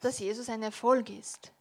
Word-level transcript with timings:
dass 0.00 0.18
Jesus 0.18 0.48
ein 0.48 0.62
Erfolg 0.62 1.10
ist. 1.10 1.52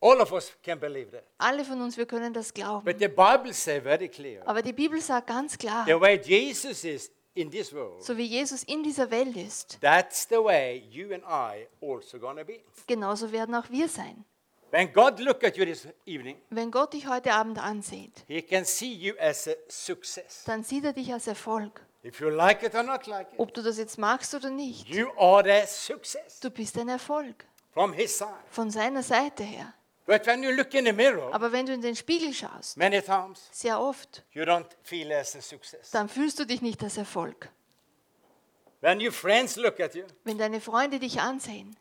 All 0.00 0.20
of 0.20 0.30
us 0.32 0.52
can 0.62 0.78
believe 0.78 1.10
that. 1.10 1.24
Alle 1.38 1.64
von 1.64 1.80
uns, 1.80 1.96
wir 1.96 2.06
können 2.06 2.32
das 2.32 2.52
glauben. 2.52 2.84
But 2.84 2.98
the 2.98 3.08
Bible 3.08 3.52
says 3.52 3.82
very 3.82 4.08
clear 4.08 4.46
Aber 4.46 4.60
die 4.62 4.72
Bibel 4.72 5.00
sagt 5.00 5.26
ganz 5.28 5.56
klar, 5.56 5.84
the 5.86 5.98
way 5.98 6.20
Jesus 6.22 6.84
is 6.84 7.10
in 7.34 7.50
this 7.50 7.72
world, 7.72 8.02
so 8.04 8.16
wie 8.16 8.24
Jesus 8.26 8.62
in 8.64 8.82
dieser 8.82 9.10
Welt 9.10 9.36
ist, 9.36 9.78
that's 9.80 10.28
the 10.28 10.36
way 10.36 10.84
you 10.90 11.12
and 11.14 11.24
I 11.24 11.66
also 11.80 12.18
gonna 12.18 12.44
be. 12.44 12.60
genauso 12.86 13.32
werden 13.32 13.54
auch 13.54 13.70
wir 13.70 13.88
sein. 13.88 14.24
When 14.70 14.92
God 14.92 15.18
look 15.20 15.42
at 15.44 15.56
you 15.56 15.64
this 15.64 15.86
evening, 16.04 16.36
Wenn 16.50 16.70
Gott 16.70 16.92
dich 16.92 17.06
heute 17.06 17.32
Abend 17.32 17.58
ansieht, 17.58 18.24
He 18.26 18.42
can 18.42 18.64
see 18.66 18.92
you 18.92 19.14
as 19.18 19.48
a 19.48 19.52
success. 19.68 20.44
dann 20.44 20.62
sieht 20.62 20.84
er 20.84 20.92
dich 20.92 21.10
als 21.12 21.26
Erfolg. 21.26 21.80
If 22.06 22.20
you 22.20 22.30
like 22.30 22.62
it 22.62 22.74
or 22.74 22.84
not 22.84 23.06
like 23.08 23.32
it, 23.32 23.38
Ob 23.40 23.52
du 23.52 23.62
das 23.62 23.78
jetzt 23.78 23.98
magst 23.98 24.32
oder 24.32 24.48
nicht, 24.48 24.86
du 24.94 26.50
bist 26.50 26.78
ein 26.78 26.88
Erfolg. 26.88 27.44
from 27.74 27.92
His 27.92 28.16
side. 28.16 28.30
Von 28.50 28.70
seiner 28.70 29.02
Seite 29.02 29.42
her. 29.42 29.74
But 30.06 30.24
when 30.24 30.40
you 30.44 30.52
look 30.52 30.72
in 30.72 30.84
the 30.84 30.92
mirror, 30.92 31.34
Aber 31.34 31.50
wenn 31.50 31.66
du 31.66 31.72
in 31.72 31.80
den 31.80 31.96
Spiegel 31.96 32.32
schaust, 32.32 32.76
many 32.76 33.02
times 33.02 33.48
sehr 33.50 33.80
oft, 33.80 34.22
you 34.32 34.44
don't 34.44 34.68
feel 34.84 35.12
as 35.12 35.34
a 35.34 35.40
success. 35.40 35.90
dann 35.90 36.08
fühlst 36.08 36.38
du 36.38 36.44
dich 36.46 36.62
nicht 36.62 36.80
als 36.84 36.96
Erfolg. 36.96 37.50
You, 38.82 39.10
Wenn 40.22 40.38
deine 40.38 40.60
Freunde 40.60 41.00
dich 41.00 41.20
ansehen, 41.20 41.76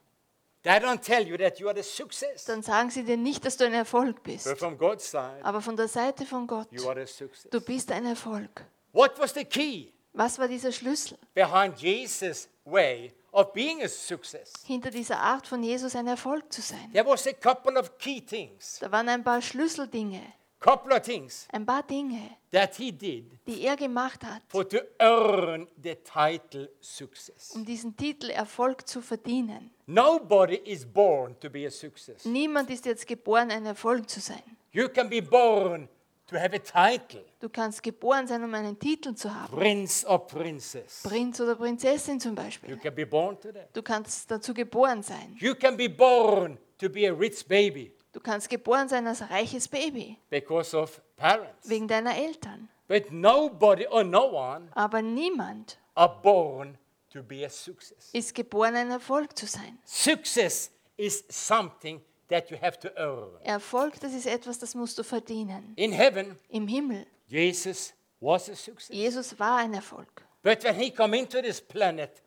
they 0.64 0.78
don't 0.78 1.02
tell 1.02 1.28
you 1.28 1.38
that 1.38 1.60
you 1.60 1.68
are 1.68 1.76
the 1.76 1.84
success. 1.88 2.46
dann 2.46 2.64
sagen 2.64 2.90
sie 2.90 3.04
dir 3.04 3.18
nicht, 3.18 3.46
dass 3.46 3.58
du 3.58 3.66
ein 3.66 3.76
Erfolg 3.76 4.24
bist. 4.24 4.46
But 4.46 4.58
from 4.58 4.76
God's 4.76 5.12
side, 5.12 5.40
Aber 5.44 5.62
von 5.62 5.78
der 5.78 5.88
Seite 5.88 6.26
von 6.26 6.48
Gott, 6.48 6.68
you 6.72 6.90
are 6.90 7.06
the 7.06 7.14
success. 7.14 7.52
du 7.52 7.62
bist 7.62 7.92
ein 7.92 8.08
Erfolg. 8.08 8.66
What 8.92 9.20
was 9.20 9.36
the 9.36 9.46
key 9.46 9.92
Was 10.18 10.40
war 10.40 10.48
dieser 10.48 10.72
Schlüssel 10.72 11.18
behind 11.34 11.78
Jesus' 11.80 12.48
way 12.64 13.12
of 13.32 13.52
being 13.52 13.84
a 13.84 13.88
success? 13.88 14.54
hinter 14.66 14.90
dieser 14.90 15.20
Art 15.20 15.46
von 15.46 15.62
Jesus 15.62 15.94
ein 15.96 16.08
Erfolg 16.08 16.52
zu 16.54 16.62
sein? 16.62 16.90
There 16.94 17.06
was 17.06 17.28
a 17.28 17.34
couple 17.34 17.78
of 17.78 17.98
key 17.98 18.22
things, 18.22 18.80
Da 18.80 18.90
waren 18.92 19.10
ein 19.10 19.24
paar 19.24 19.42
Schlüsseldinge, 19.42 20.22
couple 20.62 20.96
of 20.96 21.02
things 21.02 21.48
ein 21.52 21.66
paar 21.66 21.84
Dinge, 21.84 22.30
that 22.52 22.76
he 22.78 22.92
did 22.94 23.26
die 23.46 23.62
er 23.66 23.76
gemacht 23.76 24.24
hat, 24.24 24.42
for 24.48 24.68
to 24.68 24.78
earn 25.00 25.68
the 25.84 25.96
title 25.96 26.70
success. 26.80 27.52
um 27.54 27.66
diesen 27.66 27.96
Titel 27.98 28.30
Erfolg 28.30 28.88
zu 28.88 29.02
verdienen. 29.02 29.72
Nobody 29.86 30.56
is 30.64 30.86
born 30.86 31.38
to 31.42 31.50
be 31.50 31.68
a 31.68 31.70
success. 31.70 32.24
Niemand 32.24 32.70
ist 32.70 32.86
jetzt 32.86 33.06
geboren, 33.06 33.52
ein 33.52 33.66
Erfolg 33.66 34.10
zu 34.10 34.22
sein. 34.22 34.42
You 34.72 34.88
can 34.90 35.10
be 35.10 35.22
born 35.22 35.88
to 36.28 36.38
have 36.38 36.56
a 36.56 36.60
title, 36.60 37.24
Du 37.40 37.50
kannst 37.50 37.84
geboren 37.84 38.26
sein, 38.28 38.44
um 38.44 38.54
einen 38.54 38.78
Titel 38.80 39.14
zu 39.14 39.34
haben. 39.34 39.56
prince 39.56 40.06
or 40.08 40.26
princess. 40.28 41.04
Prinz 41.04 41.40
oder 41.40 41.56
Prinzessin 41.56 42.20
zum 42.20 42.32
You 42.32 42.36
Beispiel. 42.44 42.78
can 42.78 42.96
be 42.96 43.06
born 43.06 43.40
to 43.42 43.52
that. 43.52 43.76
Du 43.76 43.82
kannst 43.84 44.30
dazu 44.32 44.54
geboren 44.54 45.04
sein. 45.04 45.36
You 45.40 45.54
can 45.56 45.78
be 45.78 45.88
born 45.90 46.58
to 46.80 46.90
be 46.90 47.08
a 47.10 47.14
rich 47.14 47.46
baby 47.48 47.92
Du 48.12 48.20
kannst 48.22 48.50
geboren 48.50 48.88
sein 48.88 49.06
als 49.08 49.22
reiches 49.30 49.68
Baby, 49.68 50.18
because 50.30 50.76
of 50.76 51.02
parents. 51.18 51.68
wegen 51.70 51.88
deiner 51.88 52.16
Eltern. 52.16 52.70
But 52.88 53.12
nobody 53.12 53.86
or 53.88 54.04
no 54.04 54.26
one 54.32 54.70
Aber 54.74 55.02
niemand 55.02 55.78
are 55.96 56.22
born 56.24 56.78
to 57.12 57.22
be 57.24 57.46
a 57.46 57.50
success. 57.50 58.10
ist 58.14 58.34
geboren, 58.34 58.76
ein 58.76 58.90
Erfolg 58.92 59.38
zu 59.38 59.46
sein. 59.48 59.78
Success 59.84 60.72
is 60.98 61.26
something 61.30 62.00
that 62.30 62.50
you 62.50 62.58
have 62.62 62.78
to 62.80 62.90
earn. 62.98 63.30
Erfolg, 63.44 64.00
das 64.00 64.14
ist 64.14 64.26
etwas, 64.26 64.60
das 64.60 64.76
musst 64.76 64.98
du 64.98 65.04
verdienen. 65.04 65.74
In 65.76 65.92
heaven, 65.92 66.38
Im 66.50 66.68
Himmel. 66.68 67.06
Jesus 67.28 67.94
was 68.20 68.50
a 68.50 68.56
success. 68.56 68.96
Jesus 68.96 69.38
war 69.40 69.58
ein 69.58 69.74
Erfolg. 69.74 70.24
But 70.44 70.64
when 70.64 70.76
he 70.76 70.92
come 70.92 71.18
into 71.18 71.42
this 71.42 71.60
planet 71.60 72.22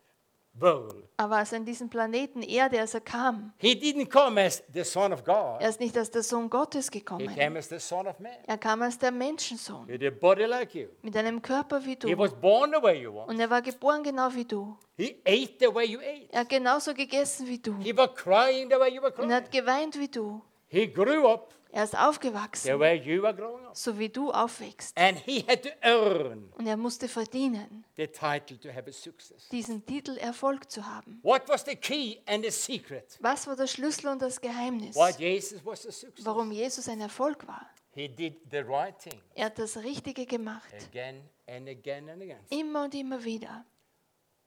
world, 0.60 1.04
Aber 1.16 1.36
als 1.36 1.52
an 1.52 1.64
diesen 1.64 1.88
Planeten 1.90 2.42
Erde, 2.42 2.80
als 2.80 2.94
er 2.94 3.00
kam, 3.00 3.52
he 3.58 3.72
didn't 3.72 4.08
come 4.10 4.40
as 4.40 4.62
the 4.72 4.84
son 4.84 5.12
of 5.12 5.24
God. 5.24 5.60
er 5.60 5.68
ist 5.68 5.80
nicht 5.80 5.96
als 5.96 6.10
der 6.10 6.22
Sohn 6.22 6.48
Gottes 6.48 6.86
He 6.92 6.98
gekommen. 7.00 7.34
came 7.34 7.58
as 7.58 7.68
the 7.68 7.78
son 7.78 8.06
of 8.06 8.18
man. 8.20 8.32
Er 8.46 8.58
kam 8.58 8.82
als 8.82 8.98
der 8.98 9.10
Menschensohn, 9.10 9.86
With 9.88 10.02
a 10.06 10.10
body 10.10 10.44
like 10.44 10.74
you. 10.74 10.88
mit 11.02 11.16
einem 11.16 11.42
Körper 11.42 11.84
wie 11.84 11.96
He 12.04 12.16
was 12.18 12.30
du. 12.30 12.36
born 12.36 12.72
the 12.74 12.82
way 12.82 13.00
you 13.02 13.12
were. 13.12 13.26
Und 13.26 13.40
er 13.40 13.50
war 13.50 13.62
geboren 13.62 14.02
genau 14.02 14.28
wie 14.34 14.44
du. 14.44 14.76
He 14.96 15.16
ate 15.26 15.54
the 15.60 15.74
way 15.74 15.86
you 15.86 15.98
ate. 16.00 16.28
Er 16.30 16.40
hat 16.40 16.48
genauso 16.48 16.94
gegessen 16.94 17.46
wie 17.48 17.58
du. 17.58 17.76
He 17.78 17.96
was 17.96 18.14
crying 18.14 18.68
the 18.70 18.78
way 18.78 18.94
you 18.94 19.02
were 19.02 19.12
Und 19.20 19.30
er 19.30 19.42
crying. 19.42 19.44
hat 19.44 19.50
geweint 19.52 19.98
wie 19.98 20.08
du. 20.08 20.40
He 20.70 20.86
grew 20.86 21.26
up 21.26 21.54
Er 21.70 21.84
ist 21.84 21.90
the 21.92 21.98
aufgewachsen, 21.98 22.78
way 22.80 22.96
you 22.96 23.22
were 23.22 23.34
growing 23.34 23.66
up. 23.66 23.76
so 23.76 23.98
wie 23.98 24.08
du 24.08 24.30
aufwächst. 24.30 24.96
And 24.96 25.18
he 25.18 25.44
had 25.46 25.62
to 25.62 25.68
earn 25.82 26.50
Und 26.56 26.66
er 26.66 26.76
musste 26.76 27.08
verdienen, 27.08 27.84
the 27.96 28.06
title 28.06 28.58
to 28.58 28.68
have 28.70 28.88
a 28.88 28.92
success. 28.92 29.48
diesen 29.50 29.84
Titel 29.84 30.16
Erfolg 30.16 30.70
zu 30.70 30.86
haben. 30.86 31.20
What 31.22 31.48
was 31.48 31.64
the 31.66 31.76
key 31.76 32.18
and 32.26 32.44
the 32.44 32.50
secret 32.50 33.18
Was 33.20 33.46
war 33.46 33.54
der 33.56 33.66
Schlüssel 33.66 34.08
und 34.08 34.22
das 34.22 34.40
Geheimnis, 34.40 34.96
why 34.96 35.10
Jesus 35.18 35.64
was 35.64 35.86
a 35.86 35.92
success? 35.92 36.24
warum 36.24 36.50
Jesus 36.52 36.88
ein 36.88 37.00
Erfolg 37.00 37.46
war? 37.46 37.68
He 37.94 38.08
did 38.08 38.36
the 38.50 38.58
right 38.58 38.96
thing 38.98 39.20
Er 39.34 39.46
hat 39.46 39.58
das 39.58 39.76
Richtige 39.76 40.24
gemacht. 40.24 40.72
again 40.90 41.22
and 41.46 41.68
again 41.68 42.08
and 42.08 42.22
again. 42.22 42.38
Immer 42.50 42.84
und 42.84 42.94
immer 42.94 43.22
wieder. 43.24 43.64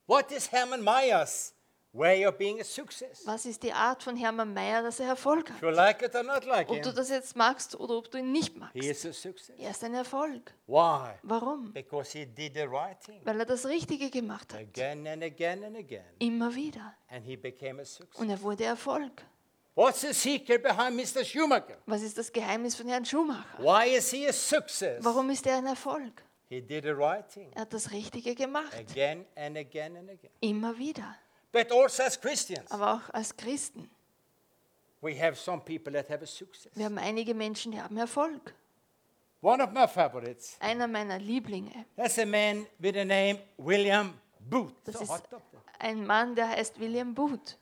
What 0.07 0.31
is 0.31 0.51
Herman 0.51 0.81
Meyer's 0.83 1.53
way 1.93 2.25
of 2.25 2.37
being 2.37 2.59
a 2.59 2.63
success? 2.63 3.25
Was 3.25 3.45
ist 3.45 3.61
die 3.63 3.73
Art 3.73 4.01
von 4.03 4.15
Hermann 4.15 4.53
Mayer, 4.53 4.81
dass 4.81 4.99
er 4.99 5.07
Erfolg 5.09 5.49
If 5.49 5.55
hat? 5.55 5.61
you 5.61 5.69
like 5.69 6.01
it 6.01 6.15
or 6.15 6.23
not 6.23 6.45
like 6.45 6.69
Ob 6.69 6.81
du 6.81 6.89
him, 6.89 6.95
das 6.95 7.09
jetzt 7.09 7.35
magst 7.35 7.77
oder 7.79 7.97
ob 7.97 8.09
du 8.11 8.17
ihn 8.19 8.31
nicht 8.31 8.53
he 8.53 8.59
magst. 8.59 8.75
is 8.75 9.05
a 9.05 9.13
success. 9.13 9.55
Er 9.59 9.71
ist 9.71 9.83
ein 9.83 9.93
Erfolg. 9.93 10.53
Why? 10.67 11.15
Warum? 11.23 11.73
Because 11.73 12.17
he 12.17 12.25
did 12.25 12.53
the 12.55 12.63
right 12.67 12.99
thing 13.03 13.21
Weil 13.25 13.39
er 13.39 13.45
das 13.45 13.65
Richtige 13.65 14.09
gemacht 14.09 14.53
hat. 14.53 14.59
again 14.61 15.05
and 15.07 15.23
again 15.23 15.63
and 15.63 15.75
again, 15.75 16.05
Immer 16.19 16.53
wieder. 16.55 16.93
and 17.09 17.25
he 17.25 17.35
became 17.35 17.81
a 17.81 17.85
success. 17.85 18.19
Und 18.21 18.29
er 18.29 18.41
wurde 18.41 18.63
Erfolg. 18.63 19.23
What's 19.73 20.01
the 20.01 20.13
secret 20.13 20.61
behind 20.63 20.95
Mr. 20.97 21.23
Schumacher? 21.23 21.77
Was 21.85 22.01
ist 22.01 22.17
das 22.17 22.31
Geheimnis 22.31 22.75
von 22.75 22.87
Herrn 22.89 23.05
Schumacher? 23.05 23.57
Why 23.57 23.95
is 23.95 24.11
he 24.11 24.27
a 24.27 24.33
success? 24.33 25.03
Warum 25.03 25.29
ist 25.29 25.45
er 25.47 25.57
ein 25.57 25.65
Erfolg? 25.65 26.21
He 26.49 26.61
did 26.61 26.83
the 26.83 26.89
right 26.91 27.25
thing 27.29 27.49
Er 27.55 27.61
hat 27.61 27.73
das 27.73 27.89
Richtige 27.91 28.35
gemacht. 28.35 28.73
again 28.77 29.25
and 29.35 29.57
again 29.57 29.95
and 29.95 30.09
again. 30.09 30.31
Immer 30.41 30.77
wieder. 30.77 31.15
But 31.51 31.71
also 31.71 32.03
as 32.03 32.19
Christians, 32.19 32.69
Aber 32.71 32.93
auch 32.93 33.13
als 33.13 33.35
Christen. 33.35 33.89
we 35.01 35.15
have 35.19 35.35
some 35.35 35.61
people 35.61 35.91
that 35.93 36.09
have 36.09 36.23
a 36.23 36.27
success. 36.27 36.71
Wir 36.75 36.85
haben 36.85 36.97
einige 36.97 37.33
Menschen, 37.33 37.71
die 37.71 37.81
haben 37.81 37.97
Erfolg. 37.97 38.53
One 39.41 39.61
of 39.63 39.71
my 39.71 39.87
favorites, 39.87 40.55
Einer 40.59 40.87
meiner 40.87 41.17
Lieblinge, 41.19 41.85
that's 41.95 42.17
a 42.19 42.25
man 42.25 42.65
with 42.77 42.93
the 42.93 43.03
name 43.03 43.39
William 43.57 44.13
Booth. 44.39 44.73
das 44.85 44.95
So 44.95 45.03
ist 45.03 45.23
ein 45.79 46.05
Mann, 46.05 46.35
der 46.35 46.49
heißt 46.49 46.79
William 46.79 47.13
Booth. 47.13 47.57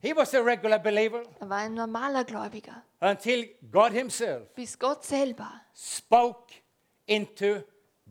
He 0.00 0.14
was 0.14 0.34
a 0.34 0.40
regular 0.40 0.78
believer 0.78 1.22
Er 1.40 1.48
war 1.48 1.58
ein 1.58 1.74
normaler 1.74 2.24
Gläubiger, 2.24 2.82
until 3.00 3.48
God 3.70 3.92
himself 3.92 4.48
bis 4.54 4.78
Gott 4.78 5.04
selber 5.04 5.50
spoke 5.74 6.52
into 7.06 7.62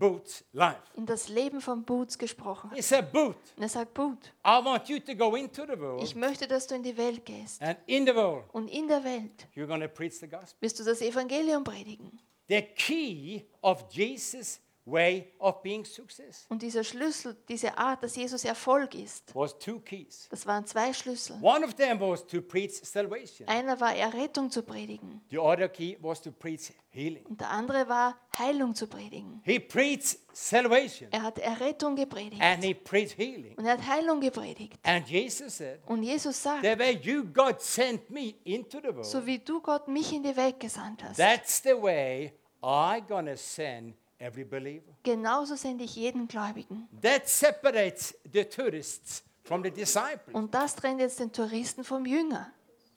Booth's 0.02 0.44
life. 0.52 0.78
in 0.96 1.06
das 1.06 1.30
Leben 1.30 1.62
von 1.62 1.84
Boots 1.84 2.18
gesprochen 2.18 2.72
hat. 2.72 2.76
He 2.76 2.82
said, 2.82 3.12
Booth, 3.12 3.36
Und 3.56 3.64
er 3.64 3.70
sagt, 3.70 3.94
Boot, 3.94 4.34
I 4.46 4.60
want 4.64 4.90
you 4.90 5.00
to 5.00 5.16
go 5.16 5.36
into 5.36 5.64
the 5.66 5.80
world, 5.80 6.04
ich 6.04 6.16
möchte, 6.16 6.48
dass 6.48 6.66
du 6.68 6.76
in 6.76 6.84
die 6.84 6.98
Welt 6.98 7.24
gehst. 7.26 7.62
and 7.62 7.78
in 7.86 8.06
the 8.06 8.16
world, 8.16 8.46
Und 8.52 8.68
in 8.70 8.88
der 8.88 9.04
Welt 9.04 9.48
you're 9.56 9.68
going 9.68 9.82
to 9.82 9.88
preach 9.88 10.16
the 10.20 10.28
gospel. 10.28 10.58
wirst 10.60 10.80
du 10.80 10.84
das 10.84 11.02
Evangelium 11.02 11.64
predigen. 11.64 12.20
The 12.50 12.62
key 12.64 13.44
of 13.62 13.86
Jesus' 13.92 14.60
way 14.86 15.32
of 15.40 15.62
being 15.62 15.86
success 15.86 16.46
Und 16.50 16.62
dieser 16.62 16.84
Schlüssel, 16.84 17.38
diese 17.48 17.78
Art, 17.78 18.02
dass 18.04 18.16
Jesus 18.16 18.44
Erfolg 18.44 18.96
ist, 18.96 19.34
was 19.36 19.58
two 19.60 19.80
keys. 19.80 20.28
das 20.32 20.46
waren 20.46 20.66
zwei 20.66 20.92
Schlüssel. 20.94 21.38
One 21.42 21.64
of 21.66 21.76
them 21.76 22.00
was 22.00 22.26
to 22.26 22.42
preach 22.42 22.74
salvation. 22.84 23.48
Einer 23.48 23.80
war 23.80 23.96
Errettung 23.96 24.50
zu 24.50 24.64
predigen 24.64 25.22
The 25.30 25.38
other 25.38 25.70
key 25.70 25.98
was 26.02 26.22
to 26.22 26.32
preach 26.32 26.74
healing. 26.90 27.26
und 27.26 27.40
der 27.40 27.50
andere 27.52 27.88
war 27.88 28.18
Heilung 28.38 28.74
zu 28.74 28.88
predigen. 28.88 29.42
He 29.46 29.60
preached 29.60 30.18
salvation 30.34 31.10
Er 31.12 31.22
hat 31.22 31.38
Errettung 31.40 31.96
gepredigt 31.96 32.42
and 32.42 32.64
he 32.64 32.74
preached 32.74 33.18
healing. 33.18 33.56
und 33.58 33.66
er 33.66 33.74
hat 33.74 33.86
Heilung 33.88 34.20
gepredigt. 34.20 34.80
And 34.84 35.08
Jesus 35.08 35.58
said, 35.58 35.80
Und 35.86 36.04
Jesus 36.04 36.42
sagt, 36.42 36.64
The 36.64 36.78
way 36.78 37.00
you, 37.02 37.24
God, 37.26 37.62
sent 37.62 38.10
me 38.10 38.36
into 38.44 38.80
the 38.80 38.88
world, 38.88 39.06
so 39.06 39.26
wie 39.26 39.40
du 39.40 39.62
Gott 39.62 39.88
mich 39.88 40.12
in 40.12 40.24
die 40.24 40.36
Welt 40.36 40.60
gesandt 40.60 41.04
hast, 41.04 41.18
that's 41.18 41.62
the 41.62 41.80
way 41.80 42.34
I'm 42.62 43.08
to 43.08 43.36
send 43.36 43.96
every 44.22 44.44
believer. 44.44 44.94
genauso 45.04 45.56
sende 45.56 45.84
ich 45.84 45.96
jeden 45.96 46.28
Gläubigen. 46.28 46.88
That 47.02 47.28
separates 47.28 48.16
the 48.32 48.46
tourists 48.46 49.24
from 49.44 49.64
the 49.64 49.72
disciples. 49.72 50.34
Und 50.34 50.54
das 50.54 50.76
trennt 50.76 51.00
jetzt 51.02 51.20
den 51.20 51.32
Touristen 51.32 51.84
vom 51.84 52.06
Jünger. 52.06 52.52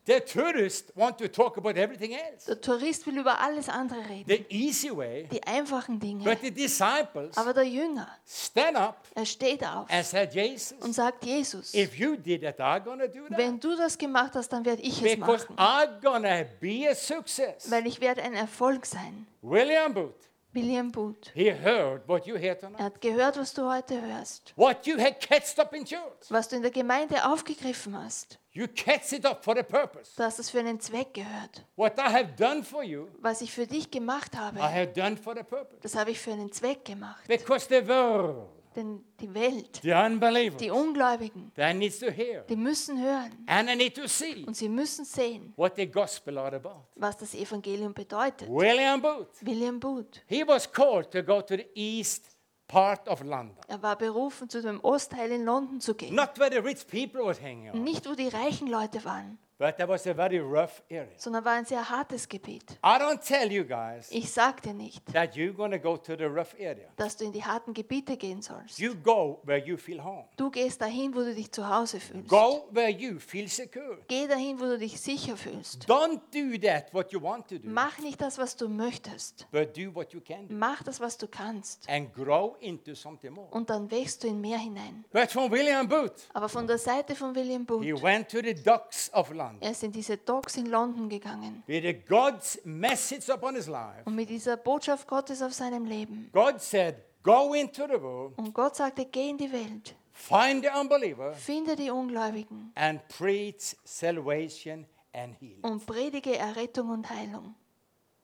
The 0.06 0.20
tourists 0.20 0.92
want 0.94 1.16
to 1.16 1.28
talk 1.28 1.56
about 1.56 1.78
everything 1.78 2.12
else, 2.12 2.44
Der 2.44 2.60
Tourist 2.60 3.06
will 3.06 3.16
über 3.16 3.40
alles 3.40 3.70
andere 3.70 4.06
reden, 4.06 4.26
the 4.28 4.44
easy 4.50 4.94
way. 4.94 5.26
die 5.32 5.42
einfachen 5.44 5.98
Dinge. 5.98 6.24
But 6.24 6.40
the 6.42 6.50
disciples 6.50 7.34
Aber 7.38 7.54
der 7.54 7.64
Jünger, 7.64 8.06
stand 8.26 8.76
up 8.76 9.06
er 9.14 9.24
steht 9.24 9.64
auf 9.64 9.90
and 9.90 10.04
said, 10.04 10.34
Jesus, 10.34 10.74
und 10.82 10.92
sagt, 10.92 11.24
Jesus, 11.24 11.72
if 11.72 11.98
you 11.98 12.16
did 12.16 12.42
that, 12.42 12.60
I'm 12.60 12.84
to 12.84 13.08
do 13.08 13.26
that. 13.30 13.38
wenn 13.38 13.58
du 13.58 13.74
das 13.76 13.96
gemacht 13.96 14.32
hast, 14.34 14.50
dann 14.50 14.66
werde 14.66 14.82
ich 14.82 15.02
es 15.02 15.16
Because 15.16 15.46
machen. 15.50 15.56
I'm 15.56 16.00
to 16.02 16.50
be 16.60 16.86
a 16.86 16.94
success. 16.94 17.70
Weil 17.70 17.86
ich 17.86 18.02
werde 18.02 18.22
ein 18.22 18.34
Erfolg 18.34 18.84
sein. 18.84 19.26
William 19.40 19.94
Booth 19.94 20.28
William 20.54 20.90
Booth. 20.92 21.30
He 21.34 21.50
heard 21.50 22.06
what 22.06 22.26
you 22.26 22.36
hear 22.36 22.56
tonight. 22.58 22.78
Er 22.78 22.84
hat 22.86 23.00
gehört, 23.00 23.36
was 23.38 23.52
du 23.52 23.62
heute 23.70 24.00
hörst. 24.00 24.52
What 24.56 24.86
you 24.86 24.98
had 24.98 25.20
catched 25.20 25.58
up 25.58 25.72
in 25.74 25.84
church. 25.84 26.30
Was 26.30 26.48
du 26.48 26.56
in 26.56 26.62
der 26.62 26.70
Gemeinde 26.70 27.24
aufgegriffen 27.30 27.96
hast. 28.02 28.38
You 28.52 28.68
catch 28.68 29.12
it 29.12 29.26
up 29.26 29.42
for 29.44 29.58
a 29.58 29.62
purpose. 29.64 30.12
Du 30.16 30.22
hast 30.22 30.38
es 30.38 30.48
für 30.50 30.60
einen 30.60 30.78
Zweck 30.80 31.12
gehört. 31.14 31.66
What 31.74 31.98
I 31.98 32.02
have 32.02 32.28
done 32.38 32.62
for 32.62 32.84
you, 32.84 33.08
Was 33.20 33.40
ich 33.40 33.52
für 33.52 33.66
dich 33.66 33.90
gemacht 33.90 34.32
I 34.34 34.38
habe, 34.38 34.62
have 34.62 34.92
done 34.94 35.16
for 35.16 35.36
a 35.36 35.42
purpose. 35.42 35.80
das 35.82 35.96
habe 35.96 36.12
ich 36.12 36.20
für 36.20 36.32
einen 36.32 36.52
Zweck 36.52 36.84
gemacht. 36.84 37.26
Because 37.26 37.66
the 37.68 37.86
world, 37.88 38.46
Denn 38.76 39.04
die 39.20 39.32
Welt, 39.32 39.80
the 39.82 39.92
unbelievers, 39.92 40.56
die 40.58 40.70
Ungläubigen, 40.70 41.52
they 41.54 41.72
need 41.72 41.98
to 42.00 42.10
hear 42.10 42.42
die 42.48 42.56
müssen 42.56 43.00
hören 43.00 43.30
and 43.46 43.68
they 43.68 43.76
need 43.76 43.94
to 43.94 44.06
see 44.08 44.44
und 44.46 44.56
sie 44.56 44.68
müssen 44.68 45.04
sehen, 45.04 45.52
what 45.56 45.76
the 45.76 45.86
gospel 45.86 46.38
are 46.38 46.56
about. 46.56 46.84
was 46.96 47.16
das 47.16 47.34
Evangelium 47.34 47.94
bedeutet. 47.94 48.48
William 48.48 49.00
Booth, 49.00 49.28
William 49.42 49.78
Booth, 49.78 50.20
he 50.26 50.42
was 50.46 50.70
called 50.70 51.10
to 51.10 51.22
go 51.22 51.40
to 51.40 51.56
the 51.56 51.66
east 51.74 52.24
part 52.66 53.06
of 53.08 53.22
London. 53.22 53.56
er 53.68 53.80
war 53.82 53.96
berufen, 53.96 54.48
zu 54.48 54.60
dem 54.60 54.80
Ostteil 54.82 55.30
in 55.30 55.44
London 55.44 55.80
zu 55.80 55.94
gehen. 55.94 56.14
Not 56.14 56.38
where 56.38 56.50
the 56.50 56.58
rich 56.58 56.86
people 56.88 57.24
was 57.24 57.40
hanging 57.40 57.68
out, 57.68 57.76
Nicht, 57.76 58.08
wo 58.08 58.14
die 58.14 58.28
reichen 58.28 58.66
Leute 58.68 59.04
waren, 59.04 59.38
but 59.58 59.76
that 59.76 59.88
was 59.88 60.06
a 60.06 60.14
very 60.14 60.38
rough 60.40 60.82
area. 60.90 61.08
sondern 61.16 61.44
war 61.44 61.52
ein 61.52 61.64
sehr 61.64 61.88
hartes 61.88 62.28
Gebiet. 62.28 62.72
I 62.84 62.98
don't 62.98 63.20
tell 63.20 63.50
you 63.52 63.64
guys 63.64 64.08
Ich 64.10 64.30
sagte 64.32 64.74
nicht, 64.74 65.00
that 65.12 65.34
you're 65.36 65.52
going 65.52 65.70
to 65.70 65.78
go 65.78 65.96
to 65.96 66.16
the 66.16 66.24
rough 66.24 66.54
area. 66.58 66.88
dass 66.96 67.16
du 67.16 67.24
in 67.24 67.32
die 67.32 67.44
harten 67.44 67.72
Gebiete 67.72 68.16
gehen 68.16 68.42
sollst. 68.42 68.78
You 68.78 68.94
go 68.96 69.40
where 69.44 69.64
you 69.64 69.76
feel 69.76 70.02
home. 70.02 70.24
Du 70.36 70.50
gehst 70.50 70.80
dahin, 70.80 71.14
wo 71.14 71.20
du 71.20 71.34
dich 71.34 71.52
zu 71.52 71.68
Hause 71.68 72.00
fühlst. 72.00 72.28
Go 72.28 72.66
where 72.72 72.90
you 72.90 73.18
feel 73.20 73.48
secure. 73.48 73.98
Geh 74.08 74.26
dahin, 74.26 74.58
wo 74.58 74.64
du 74.64 74.78
dich 74.78 75.00
sicher 75.00 75.36
fühlst. 75.36 75.84
Don't 75.88 76.20
do 76.32 76.58
that 76.66 76.92
what 76.92 77.12
you 77.12 77.22
want 77.22 77.46
to 77.48 77.58
do, 77.58 77.68
Mach 77.68 77.98
nicht 78.00 78.20
das, 78.20 78.38
was 78.38 78.56
du 78.56 78.68
möchtest. 78.68 79.46
but 79.52 79.76
do 79.76 79.94
what 79.94 80.12
you 80.12 80.20
can 80.20 80.48
do 80.48 80.54
Mach 80.54 80.82
das, 80.82 80.98
was 81.00 81.16
du 81.16 81.28
kannst. 81.28 81.88
and 81.88 82.12
grow 82.12 82.56
into 82.60 82.94
something 82.94 83.32
more. 83.32 83.48
Und 83.52 83.70
dann 83.70 83.88
wächst 83.90 84.24
du 84.24 84.28
in 84.28 84.40
mehr 84.40 84.58
hinein. 84.58 85.04
But 85.12 85.30
from 85.30 85.50
William 85.52 85.88
Booth, 85.88 86.28
Aber 86.32 86.48
von 86.48 86.66
der 86.66 86.78
Seite 86.78 87.14
von 87.14 87.34
William 87.36 87.62
he 87.62 87.92
Booth, 87.92 88.02
went 88.02 88.28
to 88.30 88.38
the 88.42 88.52
docks 88.54 89.12
of 89.14 89.28
London 89.28 89.43
er 89.60 89.70
ist 89.70 89.82
in 89.82 89.92
diese 89.92 90.16
Docks 90.16 90.56
in 90.56 90.66
London 90.66 91.08
gegangen. 91.08 91.62
with 91.66 91.84
God's 92.08 92.60
message 92.64 93.28
upon 93.30 93.54
his 93.54 93.66
life. 93.66 94.02
Und 94.04 94.14
mit 94.14 94.28
dieser 94.28 94.56
Botschaft 94.56 95.06
Gottes 95.08 95.42
auf 95.42 95.52
seinem 95.52 95.84
Leben. 95.86 96.30
God 96.32 96.60
said, 96.60 96.96
Go 97.22 97.54
into 97.54 97.86
the 97.86 98.00
world, 98.00 98.34
Und 98.36 98.52
Gott 98.52 98.76
sagte, 98.76 99.06
geh 99.06 99.30
in 99.30 99.38
die 99.38 99.50
Welt, 99.50 99.94
find 100.12 100.62
the 100.62 100.70
unbeliever, 100.78 101.32
finde 101.32 101.74
die 101.74 101.90
Ungläubigen 101.90 102.70
and 102.74 103.00
preach 103.08 103.74
salvation 103.84 104.84
and 105.14 105.34
healing. 105.40 105.62
und 105.64 105.86
predige 105.86 106.36
Errettung 106.36 106.90
und 106.90 107.08
Heilung. 107.08 107.54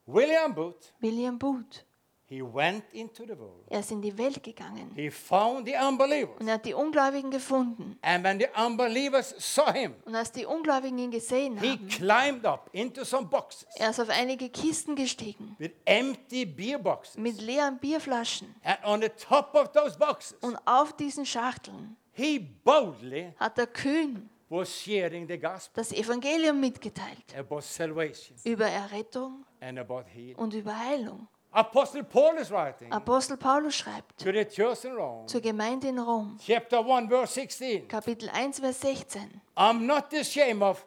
William 0.06 0.54
Booth, 0.54 0.92
William 1.00 1.38
Booth, 1.38 1.84
he 2.30 2.40
went 2.42 2.84
into 2.92 3.24
the 3.26 3.36
world. 3.36 3.64
er 3.68 3.80
ist 3.80 3.90
in 3.90 4.00
die 4.00 4.16
Welt 4.16 4.40
gegangen. 4.42 4.92
He 4.94 5.10
found 5.10 5.66
the 5.66 5.74
unbelievers. 5.74 6.36
Und 6.38 6.46
er 6.48 6.54
hat 6.54 6.64
die 6.64 6.72
Ungläubigen 6.74 7.30
gefunden. 7.30 7.98
And 8.02 8.24
when 8.24 8.38
the 8.38 8.46
unbelievers 8.56 9.34
saw 9.38 9.72
him, 9.72 9.94
Und 10.04 10.14
als 10.14 10.30
die 10.30 10.46
Ungläubigen 10.46 10.96
ihn 10.98 11.10
gesehen 11.10 11.58
he 11.60 11.70
haben, 11.72 11.88
climbed 11.88 12.46
up 12.46 12.70
into 12.72 13.04
some 13.04 13.26
boxes 13.26 13.66
er 13.74 13.90
ist 13.90 14.00
auf 14.00 14.08
einige 14.08 14.48
Kisten 14.48 14.94
gestiegen 14.94 15.56
with 15.58 15.72
empty 15.84 16.46
beer 16.46 16.78
boxes. 16.78 17.16
mit 17.18 17.40
leeren 17.40 17.78
Bierflaschen. 17.80 18.54
And 18.62 18.78
on 18.84 19.02
the 19.02 19.08
top 19.08 19.52
of 19.54 19.72
those 19.72 19.98
boxes, 19.98 20.38
Und 20.40 20.56
auf 20.66 20.92
diesen 20.96 21.26
Schachteln 21.26 21.96
he 22.12 22.38
boldly 22.38 23.34
hat 23.38 23.58
er 23.58 23.66
kühn 23.66 24.30
was 24.48 24.68
sharing 24.82 25.26
the 25.28 25.38
gospel 25.38 25.72
das 25.82 25.92
Evangelium 25.92 26.60
mitgeteilt 26.60 27.36
about 27.36 27.60
salvation 27.62 28.36
über 28.44 28.66
Errettung 28.66 29.44
and 29.60 29.78
about 29.78 30.04
healing. 30.12 30.36
und 30.36 30.54
über 30.54 30.78
Heilung. 30.78 31.26
Apostle 31.52 32.04
Paul 32.04 32.38
is 32.38 32.50
writing 32.50 32.92
Apostel 32.92 33.36
Paulus 33.36 33.74
schreibt 33.76 34.18
to 34.18 34.32
the 34.32 34.44
church 34.44 34.84
in 34.84 34.92
Rome, 34.92 35.26
zur 35.26 35.40
Gemeinde 35.40 35.88
in 35.88 35.98
Rom, 35.98 36.38
chapter 36.44 36.80
1, 36.80 37.08
verse 37.08 37.32
16. 37.34 37.88
Kapitel 37.88 38.28
1, 38.30 38.60
Vers 38.60 38.80
16. 38.80 39.40
I'm 39.56 39.84
not 39.84 40.12
ashamed 40.14 40.62
of 40.62 40.86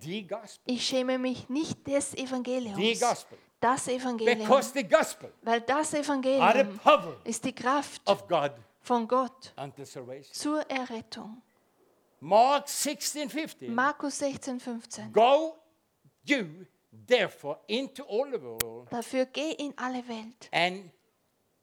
the 0.00 0.22
gospel, 0.22 0.60
Ich 0.66 0.86
schäme 0.86 1.18
mich 1.18 1.48
nicht 1.48 1.86
des 1.86 2.10
the 2.10 2.24
Evangeliums, 2.24 3.00
gospel, 3.00 3.38
das 3.60 3.88
Evangelium, 3.88 4.38
because 4.40 4.72
the 4.74 4.84
gospel 4.86 5.32
weil 5.42 5.62
das 5.62 5.94
are 5.94 6.02
the 6.04 6.10
Evangelium 6.10 6.78
power 6.78 7.16
ist 7.24 7.42
die 7.44 7.54
Kraft 7.54 8.02
of 8.06 8.28
God 8.28 8.52
von 8.82 9.08
Gott 9.08 9.54
unto 9.56 9.84
salvation. 9.84 10.34
zur 10.34 10.70
Errettung. 10.70 11.40
Mark 12.20 12.68
16, 12.68 13.30
15. 13.30 13.74
Markus 13.74 14.18
16, 14.18 14.60
15. 14.60 15.12
Go 15.12 15.56
you 16.24 16.66
therefore 17.06 17.58
into 17.66 18.02
all 18.04 18.26
the 18.30 18.40
world 18.40 18.88
Dafür 18.90 19.26
geh 19.26 19.52
in 19.52 19.72
alle 19.76 20.06
Welt 20.08 20.48
and 20.52 20.90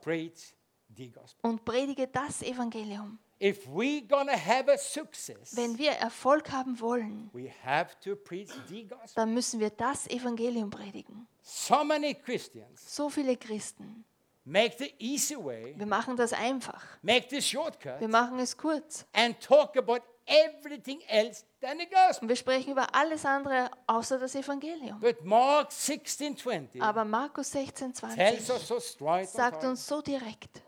preach 0.01 0.53
the 0.95 1.09
gospel. 1.11 1.49
und 1.49 1.63
predige 1.65 2.07
das 2.07 2.41
Evangelium. 2.41 3.19
If 3.41 3.65
we're 3.67 4.05
gonna 4.05 4.33
have 4.35 4.69
a 4.69 4.77
success, 4.77 5.55
Wenn 5.55 5.77
wir 5.77 5.91
Erfolg 5.91 6.51
haben 6.51 6.77
wollen, 6.81 7.29
we 7.33 7.49
have 7.63 7.97
to 8.01 8.15
preach 8.15 8.49
the 8.67 8.83
gospel. 8.85 9.13
dann 9.15 9.33
müssen 9.33 9.59
wir 9.61 9.69
das 9.69 10.07
Evangelium 10.09 10.69
predigen. 10.69 11.25
So 11.41 11.83
many 11.83 12.13
Christians 12.15 12.83
So 12.95 13.09
viele 13.09 13.37
Christen, 13.37 14.03
make 14.43 14.75
the 14.77 14.93
easy 14.99 15.35
way, 15.37 15.73
wir 15.77 15.85
machen 15.85 16.17
das 16.17 16.33
einfach. 16.33 16.83
make 17.01 17.27
the 17.29 17.41
shortcut, 17.41 18.01
Wir 18.01 18.09
machen 18.09 18.39
es 18.39 18.57
kurz. 18.57 19.05
and 19.13 19.39
talk 19.39 19.77
about 19.77 20.01
everything 20.29 21.01
else 21.07 21.43
than 21.61 21.77
the 21.79 21.85
gospel. 21.85 22.23
Und 22.23 22.29
wir 22.29 22.35
sprechen 22.35 22.71
über 22.71 22.93
alles 22.93 23.25
andere 23.25 23.69
außer 23.87 24.17
das 24.19 24.35
Evangelium. 24.35 24.99
But 24.99 25.23
Mark 25.25 25.71
16, 25.71 26.37
20 26.37 26.81
Aber 26.81 27.03
Markus 27.03 27.51
16, 27.51 27.93
tells 27.93 28.45
20 28.45 28.49
us 28.49 28.67
so 28.67 28.79
straight 28.79 29.29
sagt 29.29 29.63
uns 29.63 29.85
so 29.85 30.01
direkt, 30.01 30.61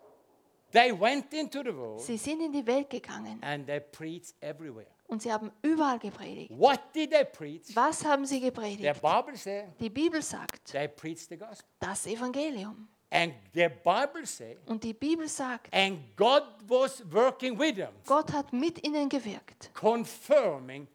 They 0.71 0.97
went 0.97 1.33
into 1.33 1.61
the 1.63 1.75
world 1.75 1.99
sie 2.01 2.17
sind 2.17 2.41
in 2.41 2.51
die 2.53 2.65
Welt 2.65 2.89
gegangen 2.89 3.41
and 3.43 3.67
they 3.67 3.79
preached 3.81 4.33
everywhere. 4.41 4.87
und 5.07 5.21
sie 5.21 5.31
haben 5.31 5.51
überall 5.61 5.99
gepredigt. 5.99 6.51
What 6.57 6.79
did 6.95 7.11
they 7.11 7.25
preach? 7.25 7.75
Was 7.75 8.06
haben 8.06 8.25
sie 8.25 8.39
The 8.39 8.45
gepredigt? 8.45 9.01
Bible 9.01 9.35
says 9.35 9.65
Die 9.80 9.89
Bibel 9.89 10.21
sagt, 10.21 10.71
they 10.71 10.87
preached 10.87 11.27
the 11.30 11.37
gospel. 11.37 11.65
das 11.80 12.06
Evangelium. 12.07 12.87
And 13.13 13.33
the 13.53 13.68
Bible 13.83 14.25
says, 14.25 14.56
Und 14.68 14.83
die 14.83 14.94
Bibel 14.94 15.27
sagt, 15.27 15.73
and 15.73 15.99
God 16.15 16.44
was 16.68 17.03
working 17.11 17.59
with 17.59 17.75
them, 17.75 17.89
Gott 18.06 18.31
hat 18.31 18.53
mit 18.53 18.81
ihnen 18.87 19.09
gewirkt 19.09 19.69
confirming 19.73 20.87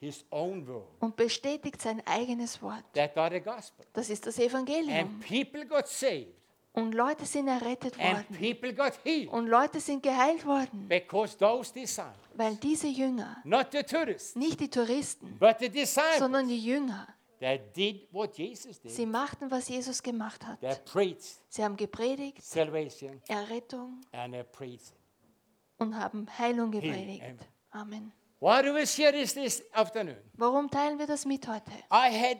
his 0.00 0.24
own 0.30 0.66
word. 0.66 0.84
und 1.00 1.16
bestätigt 1.16 1.80
sein 1.80 2.02
eigenes 2.06 2.60
Wort. 2.60 2.84
That 2.94 3.16
are 3.16 3.30
the 3.34 3.40
gospel. 3.40 3.86
Das 3.94 4.10
ist 4.10 4.26
das 4.26 4.38
And 4.38 4.48
Evangelium. 4.50 5.20
people 5.20 5.64
got 5.64 5.86
saved. 5.88 6.28
Und 6.74 6.94
Leute 6.94 7.24
sind 7.26 7.48
errettet 7.48 7.94
And 7.98 8.16
worden. 8.30 8.36
people 8.38 8.72
got 8.74 8.92
healed. 9.04 9.28
Und 9.30 9.46
Leute 9.46 9.78
sind 9.80 10.02
geheilt 10.02 10.44
worden, 10.46 10.88
Because 10.88 11.36
those 11.38 11.72
disciples, 11.72 12.16
weil 12.34 12.56
diese 12.56 12.88
Jünger, 12.88 13.38
not 13.44 13.68
the 13.72 13.82
tourists, 13.82 14.34
nicht 14.36 14.58
die 14.60 14.68
Touristen, 14.70 15.36
but 15.38 15.56
the 15.60 15.68
disciples, 15.68 16.18
sondern 16.18 16.48
die 16.48 16.58
Jünger, 16.62 17.06
that 17.42 17.74
did 17.76 18.06
what 18.12 18.36
Jesus 18.36 18.80
did. 18.80 18.92
sie 18.92 19.04
machten, 19.06 19.50
was 19.50 19.68
Jesus 19.68 20.02
gemacht 20.02 20.44
hat. 20.46 20.60
They 20.60 20.74
preached 20.84 21.40
Sie 21.48 21.62
haben 21.62 21.76
gepredigt, 21.76 22.42
salvation 22.42 23.20
Errettung 23.28 24.00
and 24.12 24.32
they 24.32 24.42
preached. 24.44 24.94
und 25.78 25.94
haben 25.98 26.26
Heilung 26.38 26.70
gepredigt. 26.70 27.22
Amen. 27.70 28.12
Why 28.40 28.62
do 28.62 28.74
we 28.74 28.86
share 28.86 29.12
this 29.12 29.34
this 29.34 29.62
afternoon? 29.72 30.16
Warum 30.34 30.70
teilen 30.70 30.98
wir 30.98 31.06
das 31.06 31.24
mit 31.24 31.46
heute? 31.46 31.70
I 31.92 32.10
had 32.10 32.38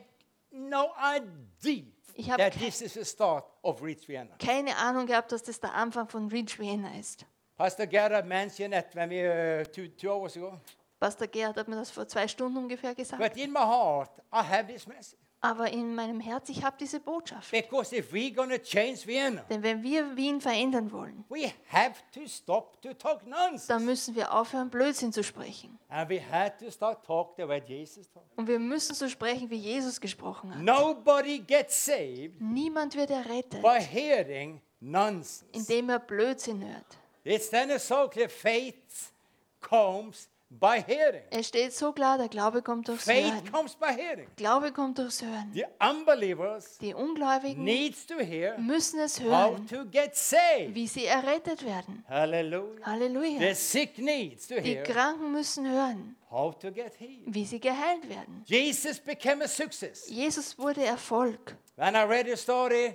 no 0.51 0.91
idea 0.97 1.85
Ich 2.15 2.29
hab 2.29 2.37
that 2.37 2.53
ke- 2.53 2.59
this 2.65 2.81
is 2.81 2.93
the 2.93 3.05
start 3.05 3.45
of 3.63 3.81
Reach 3.81 4.07
Vienna. 4.07 4.35
Keine 4.37 4.75
Ahnung 4.77 5.05
gehabt, 5.07 5.31
dass 5.31 5.43
das 5.43 5.59
der 5.59 5.73
Anfang 5.73 6.07
von 6.07 6.27
Reach 6.27 6.59
Vienna 6.59 6.93
ist. 6.99 7.25
Pastor 7.55 7.87
Gerhard 7.87 8.25
mentioned 8.27 8.73
it 8.73 8.87
when 8.93 9.09
we 9.09 9.21
uh, 9.27 9.63
two, 9.71 9.87
two 9.87 10.09
hours 10.11 10.35
ago. 10.35 10.59
Pastor 11.03 11.27
Gerhard 11.27 11.57
hat 11.57 11.67
mir 11.67 11.75
das 11.75 11.91
vor 11.91 12.07
zwei 12.07 12.29
Stunden 12.29 12.57
ungefähr 12.57 12.95
gesagt. 12.95 13.21
But 13.21 13.35
in 13.35 13.51
my 13.51 13.59
heart, 13.59 14.09
I 14.31 14.37
have 14.37 14.67
this 14.67 14.87
message. 14.87 15.19
Aber 15.41 15.69
in 15.69 15.93
meinem 15.93 16.21
Herz, 16.21 16.47
ich 16.47 16.63
habe 16.63 16.77
diese 16.79 17.01
Botschaft. 17.01 17.51
Because 17.51 17.93
if 17.93 18.13
we're 18.13 18.33
to 18.33 18.57
change 18.57 19.05
Vienna, 19.05 19.41
Denn 19.49 19.61
wenn 19.61 19.83
wir 19.83 20.15
Wien 20.15 20.39
verändern 20.39 20.89
wollen, 20.93 21.25
we 21.27 21.51
have 21.67 21.95
to 22.13 22.25
stop 22.25 22.81
to 22.81 22.93
talk 22.93 23.27
nonsense. 23.27 23.67
dann 23.67 23.83
müssen 23.83 24.15
wir 24.15 24.33
aufhören, 24.33 24.69
Blödsinn 24.69 25.11
zu 25.11 25.25
sprechen. 25.25 25.77
And 25.89 26.09
we 26.09 26.21
had 26.21 26.57
to 26.59 26.71
start 26.71 27.05
talk 27.05 27.33
the 27.35 27.45
way 27.45 27.61
Jesus 27.67 28.09
talked. 28.09 28.37
Und 28.37 28.47
wir 28.47 28.59
müssen 28.59 28.95
so 28.95 29.09
sprechen, 29.09 29.49
wie 29.49 29.57
Jesus 29.57 29.99
gesprochen 29.99 30.55
hat. 30.55 30.61
Nobody 30.61 31.39
gets 31.39 31.83
saved 31.83 32.39
Niemand 32.39 32.95
wird 32.95 33.09
errettet, 33.09 33.61
by 33.61 33.81
hearing 33.81 34.61
nonsense. 34.79 35.43
indem 35.51 35.89
er 35.89 35.99
Blödsinn 35.99 36.65
hört. 36.65 36.97
It's 37.25 37.49
then 37.49 37.71
a 37.71 37.77
so 37.79 38.07
clear 38.07 38.29
faith 38.29 39.11
comes 39.59 40.29
by 40.59 40.81
hearing. 40.85 41.23
Es 41.31 41.47
steht 41.47 41.73
so 41.73 41.91
klar, 41.91 42.17
der 42.17 42.29
Glaube 42.29 42.61
kommt 42.61 42.87
durchs 42.87 43.05
Faith 43.05 43.31
Hören. 43.33 43.51
comes 43.51 43.75
by 43.75 43.87
hearing. 43.95 44.27
Glaube 44.35 44.71
kommt 44.71 44.97
durchs 44.97 45.21
Hören. 45.21 45.51
The 45.53 45.65
unbelievers 45.79 46.77
Die 46.79 46.93
Ungläubigen 46.93 47.63
needs 47.63 48.05
to 48.05 48.19
hear 48.19 48.57
müssen 48.59 48.99
es 48.99 49.19
how 49.19 49.25
hören, 49.55 49.67
to 49.67 49.85
get 49.85 50.15
saved. 50.15 50.73
wie 50.75 50.87
sie 50.87 51.05
errettet 51.05 51.65
werden. 51.65 52.03
Hallelujah. 52.07 52.75
The 52.77 52.83
Halleluja. 52.91 53.55
sick 53.55 53.97
needs 53.97 54.47
to 54.47 54.55
Die 54.55 54.75
hear 54.75 54.83
Kranken 54.83 55.31
müssen 55.31 55.67
hören, 55.69 56.15
how 56.29 56.53
to 56.59 56.71
get 56.71 56.93
healed. 56.99 57.23
wie 57.33 57.45
sie 57.45 57.59
geheilt 57.59 58.07
werden. 58.09 58.43
Jesus 58.45 58.99
became 58.99 59.43
a 59.43 59.47
success. 59.47 60.07
Jesus 60.09 60.57
wurde 60.59 60.83
Erfolg. 60.85 61.55
When 61.75 61.95
I 61.95 62.03
read 62.03 62.27
the 62.27 62.35
story 62.37 62.93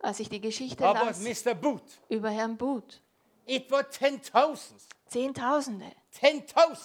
als 0.00 0.20
ich 0.20 0.28
die 0.28 0.40
Geschichte 0.40 0.84
about 0.86 1.06
las 1.06 1.20
Mr. 1.20 1.54
Booth. 1.54 2.00
über 2.08 2.30
Herrn 2.30 2.56
Booth. 2.56 3.00
It 3.46 3.70
were 3.70 3.86
ten 3.88 4.20
thousands, 4.22 4.86
Zehntausende, 5.06 5.86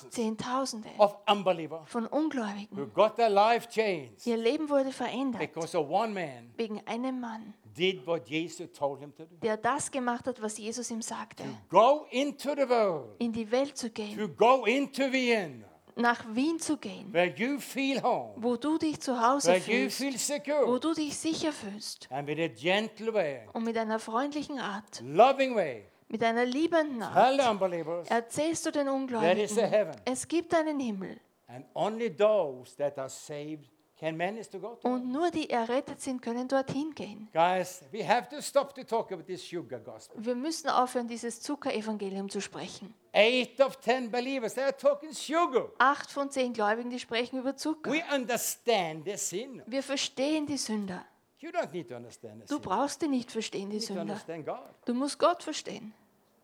Zehntausende 0.10 0.90
of 0.98 1.16
unbelievers 1.30 1.82
von 1.86 2.06
who 2.06 2.16
Ungläubigen. 2.18 2.92
got 2.94 3.16
their 3.16 3.30
life 3.30 3.68
changed 3.70 4.26
Ihr 4.26 4.38
Leben 4.38 4.70
wurde 4.70 4.92
verändert. 4.92 5.40
because 5.42 5.78
of 5.78 5.88
one 5.90 6.14
man 6.14 6.52
wegen 6.58 6.82
einem 6.88 7.20
Mann, 7.20 7.54
did 7.76 8.06
what 8.08 8.28
Jesus 8.28 8.72
told 8.72 9.00
him 9.00 9.14
to 9.16 9.26
do. 9.26 9.36
der 9.42 9.58
das 9.58 9.92
gemacht 9.92 10.26
hat, 10.28 10.42
was 10.42 10.58
Jesus 10.58 10.90
ihm 10.92 11.02
sagte. 11.02 11.44
Go 11.70 12.08
into 12.10 12.50
the 12.56 12.68
world, 12.68 13.16
In 13.20 13.32
die 13.32 13.50
Welt 13.52 13.78
zu 13.78 13.90
gehen, 13.92 14.18
to 14.18 14.28
go 14.28 14.66
into 14.66 15.12
Vienna, 15.12 15.68
nach 15.96 16.24
Wien 16.34 16.60
zu 16.60 16.78
gehen, 16.78 17.14
where 17.14 17.32
you 17.36 17.60
feel 17.60 18.02
home, 18.02 18.34
wo 18.38 18.56
du 18.58 18.78
dich 18.78 19.00
zu 19.00 19.22
Hause 19.22 19.50
where 19.50 19.58
you 19.60 19.90
fühlst, 19.90 19.98
feel 19.98 20.14
wo 20.14 20.18
secure, 20.18 20.80
du 20.80 20.94
dich 20.94 21.16
sicher 21.18 21.52
fühlst. 21.52 22.08
And 22.12 22.28
with 22.28 22.40
a 22.40 22.48
gentle 22.48 23.14
way, 23.14 23.48
und 23.54 23.64
mit 23.64 23.78
einer 23.78 24.00
freundlichen 24.00 24.60
Art, 24.60 25.02
loving 25.06 25.56
way, 25.56 25.86
mit 26.10 26.24
einer 26.24 26.46
liebenden 26.46 27.00
tell 27.00 27.36
the 27.36 27.42
Art 27.42 27.52
unbelievers, 27.52 28.08
erzählst 28.10 28.66
du 28.66 28.72
den 28.72 28.86
There 28.88 29.42
is 29.42 29.58
a 29.58 29.62
Ungläubigen, 29.62 29.70
heaven. 29.70 29.96
es 30.06 30.28
gibt 30.28 30.54
einen 30.54 30.80
Himmel 30.80 31.20
and 31.48 31.66
only 31.74 32.10
those 32.16 32.76
that 32.78 32.98
are 32.98 33.10
saved 33.10 33.70
can 34.00 34.16
manage 34.16 34.50
to 34.50 34.60
go 34.60 34.76
to. 34.76 34.88
und 34.88 35.12
nur 35.12 35.30
die 35.30 35.50
errettet 35.50 36.00
sind, 36.00 36.22
können 36.22 36.48
dorthin 36.48 36.96
gehen. 36.96 37.28
Guys, 37.34 37.84
we 37.92 38.02
have 38.08 38.30
to 38.30 38.42
stop 38.42 38.74
to 38.74 38.84
talk 38.84 39.12
about 39.12 39.24
this 39.26 39.44
sugar 39.46 39.80
gospel. 39.80 40.16
Wir 40.26 40.36
müssen 40.36 40.70
aufhören, 40.70 41.08
dieses 41.08 41.42
Zuckerevangelium 41.42 42.30
zu 42.30 42.40
sprechen. 42.40 42.94
Eight 43.12 43.60
of 43.60 43.76
ten 43.78 44.10
believers, 44.10 44.54
they 44.54 44.64
are 44.64 44.76
talking 44.78 45.12
sugar. 45.14 45.70
Acht 45.80 46.10
von 46.12 46.32
zehn 46.32 46.54
Gläubigen, 46.54 46.90
die 46.92 47.00
sprechen 47.00 47.40
über 47.40 47.58
Zucker. 47.58 47.92
We 47.92 48.02
understand 48.16 49.04
the 49.06 49.18
sin. 49.18 49.62
Wir 49.66 49.84
verstehen 49.84 50.46
die 50.48 50.58
Sünder. 50.58 51.06
You 51.40 51.50
don't 51.50 51.72
need 51.74 51.90
to 51.90 51.96
understand 51.96 52.42
the 52.42 52.48
Du 52.48 52.56
sin. 52.56 52.62
brauchst 52.62 53.02
die 53.02 53.08
nicht 53.10 53.32
verstehen, 53.32 53.70
die 53.70 53.78
You 53.78 53.80
need 53.80 53.88
to 53.88 53.94
Sünder. 53.96 54.02
understand 54.14 54.46
God. 54.46 54.76
Du 54.86 54.94
musst 54.94 55.20
Gott 55.20 55.44
verstehen. 55.44 55.94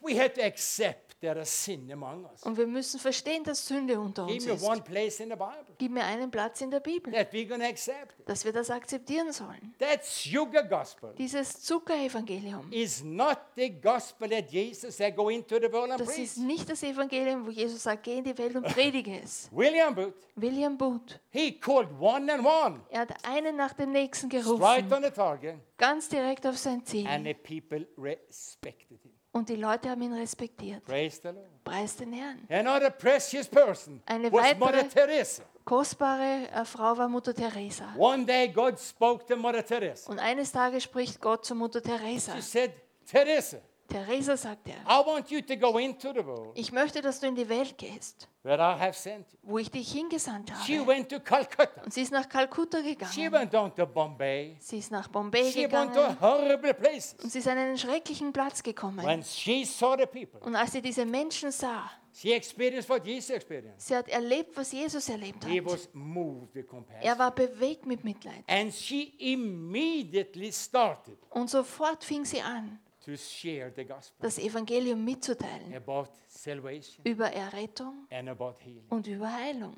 We 0.05 0.19
have 0.19 0.33
to 0.33 0.41
accept 0.43 1.19
there 1.21 1.39
is 1.41 1.49
sin 1.49 1.91
among 1.91 2.25
us. 2.25 2.43
Und 2.43 2.57
wir 2.57 2.67
müssen 2.67 2.99
verstehen, 2.99 3.43
dass 3.43 3.65
Sünde 3.65 3.99
unter 3.99 4.23
uns 4.25 4.33
Give 4.33 4.47
me 4.47 4.53
ist. 4.55 4.63
one 4.63 4.81
place 4.81 5.19
in 5.19 5.29
the 5.29 5.35
Bible 5.35 5.65
Gib 5.79 5.91
mir 5.91 6.03
einen 6.03 6.29
Platz 6.29 6.61
in 6.61 6.69
der 6.69 6.79
Bibel, 6.81 7.11
that 7.13 7.31
we're 7.33 7.47
going 7.47 7.61
to 7.61 7.67
accept. 7.67 8.19
it. 8.19 8.29
dass 8.29 8.45
wir 8.45 8.53
das 8.53 8.69
akzeptieren 8.69 9.31
sollen. 9.31 9.73
That 9.79 10.05
sugar 10.05 10.63
gospel 10.63 11.13
Dieses 11.17 11.63
Zuckerevangelium, 11.63 12.71
is 12.71 13.03
not 13.03 13.39
the 13.55 13.69
gospel 13.69 14.29
that 14.29 14.51
Jesus 14.51 14.97
said, 14.97 15.15
go 15.15 15.29
into 15.29 15.55
the 15.59 15.71
world 15.71 15.89
and 15.91 15.99
das 15.99 16.09
preach. 16.09 16.25
ist 16.25 16.37
nicht 16.37 16.69
das 16.69 16.83
Evangelium, 16.83 17.47
wo 17.47 17.49
Jesus 17.49 17.81
sagt, 17.83 18.03
geh 18.03 18.17
in 18.19 18.23
die 18.23 18.37
Welt 18.37 18.55
und 18.55 18.63
predige 18.67 19.19
es. 19.21 19.49
William 19.55 19.95
Booth, 19.95 20.13
William 20.35 20.77
Booth, 20.77 21.19
he 21.31 21.51
called 21.59 21.89
one 21.99 22.31
and 22.31 22.45
one 22.45 22.81
er 22.89 23.01
hat 23.01 23.25
einen 23.25 23.55
nach 23.55 23.73
dem 23.73 23.91
nächsten 23.91 24.29
right 24.29 24.43
gerufen, 24.43 24.93
on 24.93 25.03
the 25.03 25.09
target, 25.11 25.55
ganz 25.77 26.07
direkt 26.09 26.45
auf 26.45 26.57
sein 26.57 26.75
and 26.75 26.87
Ziel. 26.87 27.07
the 27.23 27.33
people 27.33 27.87
respected 27.97 29.01
him. 29.01 29.14
Und 29.35 29.49
die 29.49 29.57
Leute 29.57 29.89
haben 29.89 30.01
ihn 30.01 30.13
respektiert. 30.13 30.85
Praise 30.85 31.19
the 31.21 31.27
Lord. 31.27 31.63
Preis 31.65 31.97
den 31.97 32.13
Herrn. 32.13 32.47
Another 32.49 32.89
precious 32.89 33.45
person 33.49 34.01
Eine 34.05 34.31
was 34.31 34.41
weitere- 34.43 34.59
Mother 34.59 34.87
Teresa. 34.89 35.43
Kostbare 35.65 36.47
äh, 36.53 36.63
Frau 36.63 36.97
war 36.97 37.09
Mutter 37.09 37.33
Teresa. 37.33 37.93
One 37.97 38.23
day 38.25 38.47
God 38.47 38.79
spoke 38.79 39.25
to 39.25 39.35
Mother 39.35 39.65
Teresa. 39.65 40.09
Und 40.09 40.19
eines 40.19 40.53
Tages 40.53 40.83
spricht 40.83 41.19
Gott 41.19 41.43
zu 41.45 41.53
Mutter 41.53 41.81
She 41.83 41.89
Teresa. 41.97 42.39
said, 42.39 42.71
Teresa, 43.05 43.57
Teresa 43.95 44.35
sagt 44.35 44.67
er, 44.67 44.75
I 44.87 45.05
want 45.05 45.29
you 45.31 45.41
to 45.41 45.55
go 45.55 45.77
into 45.77 46.11
the 46.11 46.25
world 46.25 46.51
ich 46.55 46.71
möchte, 46.71 47.01
dass 47.01 47.19
du 47.19 47.27
in 47.27 47.35
die 47.35 47.47
Welt 47.47 47.77
gehst, 47.77 48.27
where 48.43 48.57
I 48.57 48.79
have 48.79 48.93
sent 48.93 49.31
you. 49.31 49.39
wo 49.43 49.57
ich 49.57 49.71
dich 49.71 49.91
hingesandt 49.91 50.51
She 50.65 50.77
habe. 50.79 50.87
went 50.87 51.09
to 51.09 51.19
Calcutta. 51.19 51.81
Und 51.83 51.93
sie 51.93 52.01
ist 52.01 52.11
nach 52.11 52.27
Kalkutta 52.27 52.79
She 52.83 52.95
gegangen. 52.95 53.31
went 53.31 53.53
down 53.53 53.73
to 53.75 53.85
Bombay. 53.85 54.57
Sie 54.59 54.79
ist 54.79 54.91
nach 54.91 55.07
Bombay 55.07 55.51
She 55.51 55.71
went 55.71 55.93
to 55.93 56.01
gegangen. 56.01 56.21
horrible 56.21 56.73
places. 56.73 57.15
Und 57.23 57.31
sie 57.31 57.39
ist 57.39 57.47
an 57.47 57.57
einen 57.57 57.77
schrecklichen 57.77 58.33
Platz 58.33 58.61
gekommen. 58.61 59.05
When 59.05 59.23
she 59.23 59.63
saw 59.65 59.95
the 59.97 60.05
people, 60.05 60.39
Und 60.41 60.55
als 60.55 60.73
sie 60.73 60.81
diese 60.81 61.05
Menschen 61.05 61.51
sah, 61.51 61.89
she 62.13 62.33
experienced 62.33 62.89
what 62.89 63.05
Jesus 63.05 63.29
experienced. 63.31 63.81
sie 63.87 63.95
hat 63.95 64.07
erlebt, 64.09 64.55
was 64.57 64.71
Jesus 64.71 65.07
erlebt 65.09 65.43
He 65.45 65.59
hat. 65.59 65.65
was 65.65 65.89
moved 65.93 66.53
with 66.53 66.63
Er 66.65 66.67
compassion. 66.69 67.17
war 67.19 67.31
bewegt 67.31 67.85
mit 67.85 68.03
Mitleid. 68.03 68.43
And 68.47 68.73
she 68.73 69.13
immediately 69.19 70.51
started 70.51 71.17
Und 71.29 71.49
sofort 71.49 72.03
fing 72.03 72.25
sie 72.25 72.41
an, 72.41 72.79
to 73.05 73.15
share 73.15 73.71
the 73.75 73.85
gospel 73.85 74.15
das 74.19 74.37
Evangelium 74.39 75.03
mitzuteilen 75.03 75.73
about 75.75 76.09
salvation 76.27 77.03
über 77.05 77.31
Errettung 77.31 78.07
and 78.11 78.29
about 78.29 78.55
healing. 78.59 78.85
und 78.89 79.07
über 79.07 79.31
Heilung. 79.31 79.77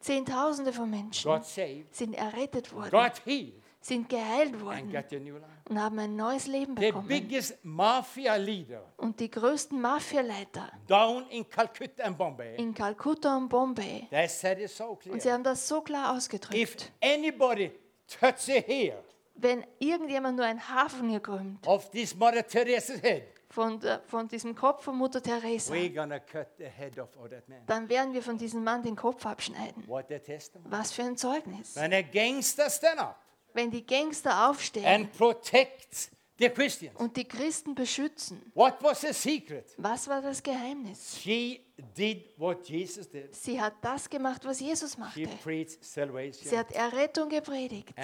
Zehntausende 0.00 0.72
von 0.72 0.88
Menschen 0.90 1.30
sind 1.90 2.14
errettet 2.14 2.72
worden, 2.72 3.10
sind 3.80 4.08
geheilt 4.08 4.54
and 4.54 4.62
worden 4.62 4.90
got 4.92 5.12
a 5.12 5.18
new 5.18 5.34
life. 5.34 5.44
und 5.68 5.80
haben 5.80 5.98
ein 5.98 6.16
neues 6.16 6.46
Leben 6.46 6.74
The 6.76 6.86
bekommen. 6.86 7.06
biggest 7.08 7.64
mafia 7.64 8.36
leader 8.36 8.82
Und 8.96 9.20
die 9.20 9.30
größten 9.30 9.80
Mafialeiter 9.80 10.72
down 10.88 11.26
in 11.28 11.48
Kalkutta 11.48 12.06
und 13.36 13.48
Bombay, 13.48 14.06
they 14.10 14.26
said 14.28 14.58
it 14.58 14.70
so 14.70 14.98
und 15.08 15.22
sie 15.22 15.30
haben 15.30 15.44
das 15.44 15.68
so 15.68 15.80
klar 15.82 16.10
If 16.12 16.16
ausgedrückt, 16.16 16.92
anybody 17.02 17.70
touch 18.08 18.48
a 18.48 18.60
hair 18.66 19.04
wenn 19.38 19.64
irgendjemand 19.78 20.36
nur 20.36 20.46
ein 20.46 20.68
Haar 20.68 20.88
von 20.88 21.08
ihr 21.10 21.20
krümmt, 21.20 21.66
of 21.66 21.90
this 21.90 22.14
Mother 22.14 22.46
Teresa's 22.46 23.00
head, 23.02 23.24
von, 23.50 23.78
der, 23.80 24.00
von 24.06 24.28
diesem 24.28 24.54
Kopf 24.54 24.84
von 24.84 24.96
Mutter 24.96 25.22
Teresa, 25.22 25.72
we're 25.72 25.94
gonna 25.94 26.18
cut 26.18 26.48
the 26.58 26.64
head 26.64 26.98
off 26.98 27.16
of 27.16 27.30
that 27.30 27.48
man. 27.48 27.64
dann 27.66 27.88
werden 27.88 28.12
wir 28.12 28.22
von 28.22 28.36
diesem 28.36 28.64
Mann 28.64 28.82
den 28.82 28.96
Kopf 28.96 29.24
abschneiden. 29.24 29.86
What 29.86 30.10
a 30.10 30.18
testimony. 30.18 30.70
Was 30.70 30.92
für 30.92 31.02
ein 31.02 31.16
Zeugnis. 31.16 31.76
When 31.76 31.92
a 31.92 32.02
gangster 32.02 32.68
stand 32.70 33.00
up 33.00 33.16
Wenn 33.54 33.70
die 33.70 33.86
Gangster 33.86 34.50
aufstehen 34.50 34.84
and 34.84 35.16
protect 35.16 36.10
und 36.96 37.16
die 37.16 37.24
Christen 37.24 37.74
beschützen, 37.74 38.52
what 38.54 38.74
was 38.82 39.00
the 39.00 39.12
secret? 39.12 39.74
was 39.78 40.06
war 40.08 40.20
das 40.20 40.42
Geheimnis? 40.42 41.18
She 41.20 41.60
did 41.96 42.38
what 42.38 42.68
Jesus 42.68 43.08
did. 43.08 43.34
Sie 43.34 43.60
hat 43.60 43.74
das 43.82 44.08
gemacht, 44.08 44.44
was 44.44 44.60
Jesus 44.60 44.92
She 45.14 45.26
machte. 45.26 45.28
Sie 46.42 46.58
hat 46.58 46.72
Errettung 46.72 47.28
gepredigt 47.28 47.94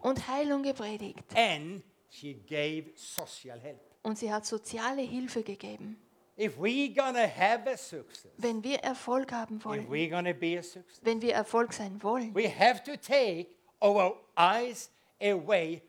und 0.00 0.28
Heilung 0.28 0.62
gepredigt. 0.62 1.24
and 1.34 1.82
she 2.08 2.34
gave 2.34 2.92
social 2.94 3.60
help. 3.60 3.80
Und 4.02 4.18
sie 4.18 4.32
hat 4.32 4.46
soziale 4.46 5.02
Hilfe 5.02 5.42
gegeben. 5.42 5.98
If 6.38 6.58
we're 6.58 6.94
gonna 6.94 7.26
have 7.26 7.66
a 7.66 7.76
success, 7.76 8.30
Wenn 8.36 8.62
wir 8.62 8.78
Erfolg 8.80 9.32
haben 9.32 9.62
wollen, 9.64 9.90
wenn 9.90 11.22
wir 11.22 11.34
Erfolg 11.34 11.72
sein 11.72 12.02
wollen, 12.02 12.34
we 12.34 12.48
have 12.48 12.82
to 12.82 12.96
take 12.96 13.48
our 13.80 14.20
eyes 14.36 14.90
away 15.20 15.82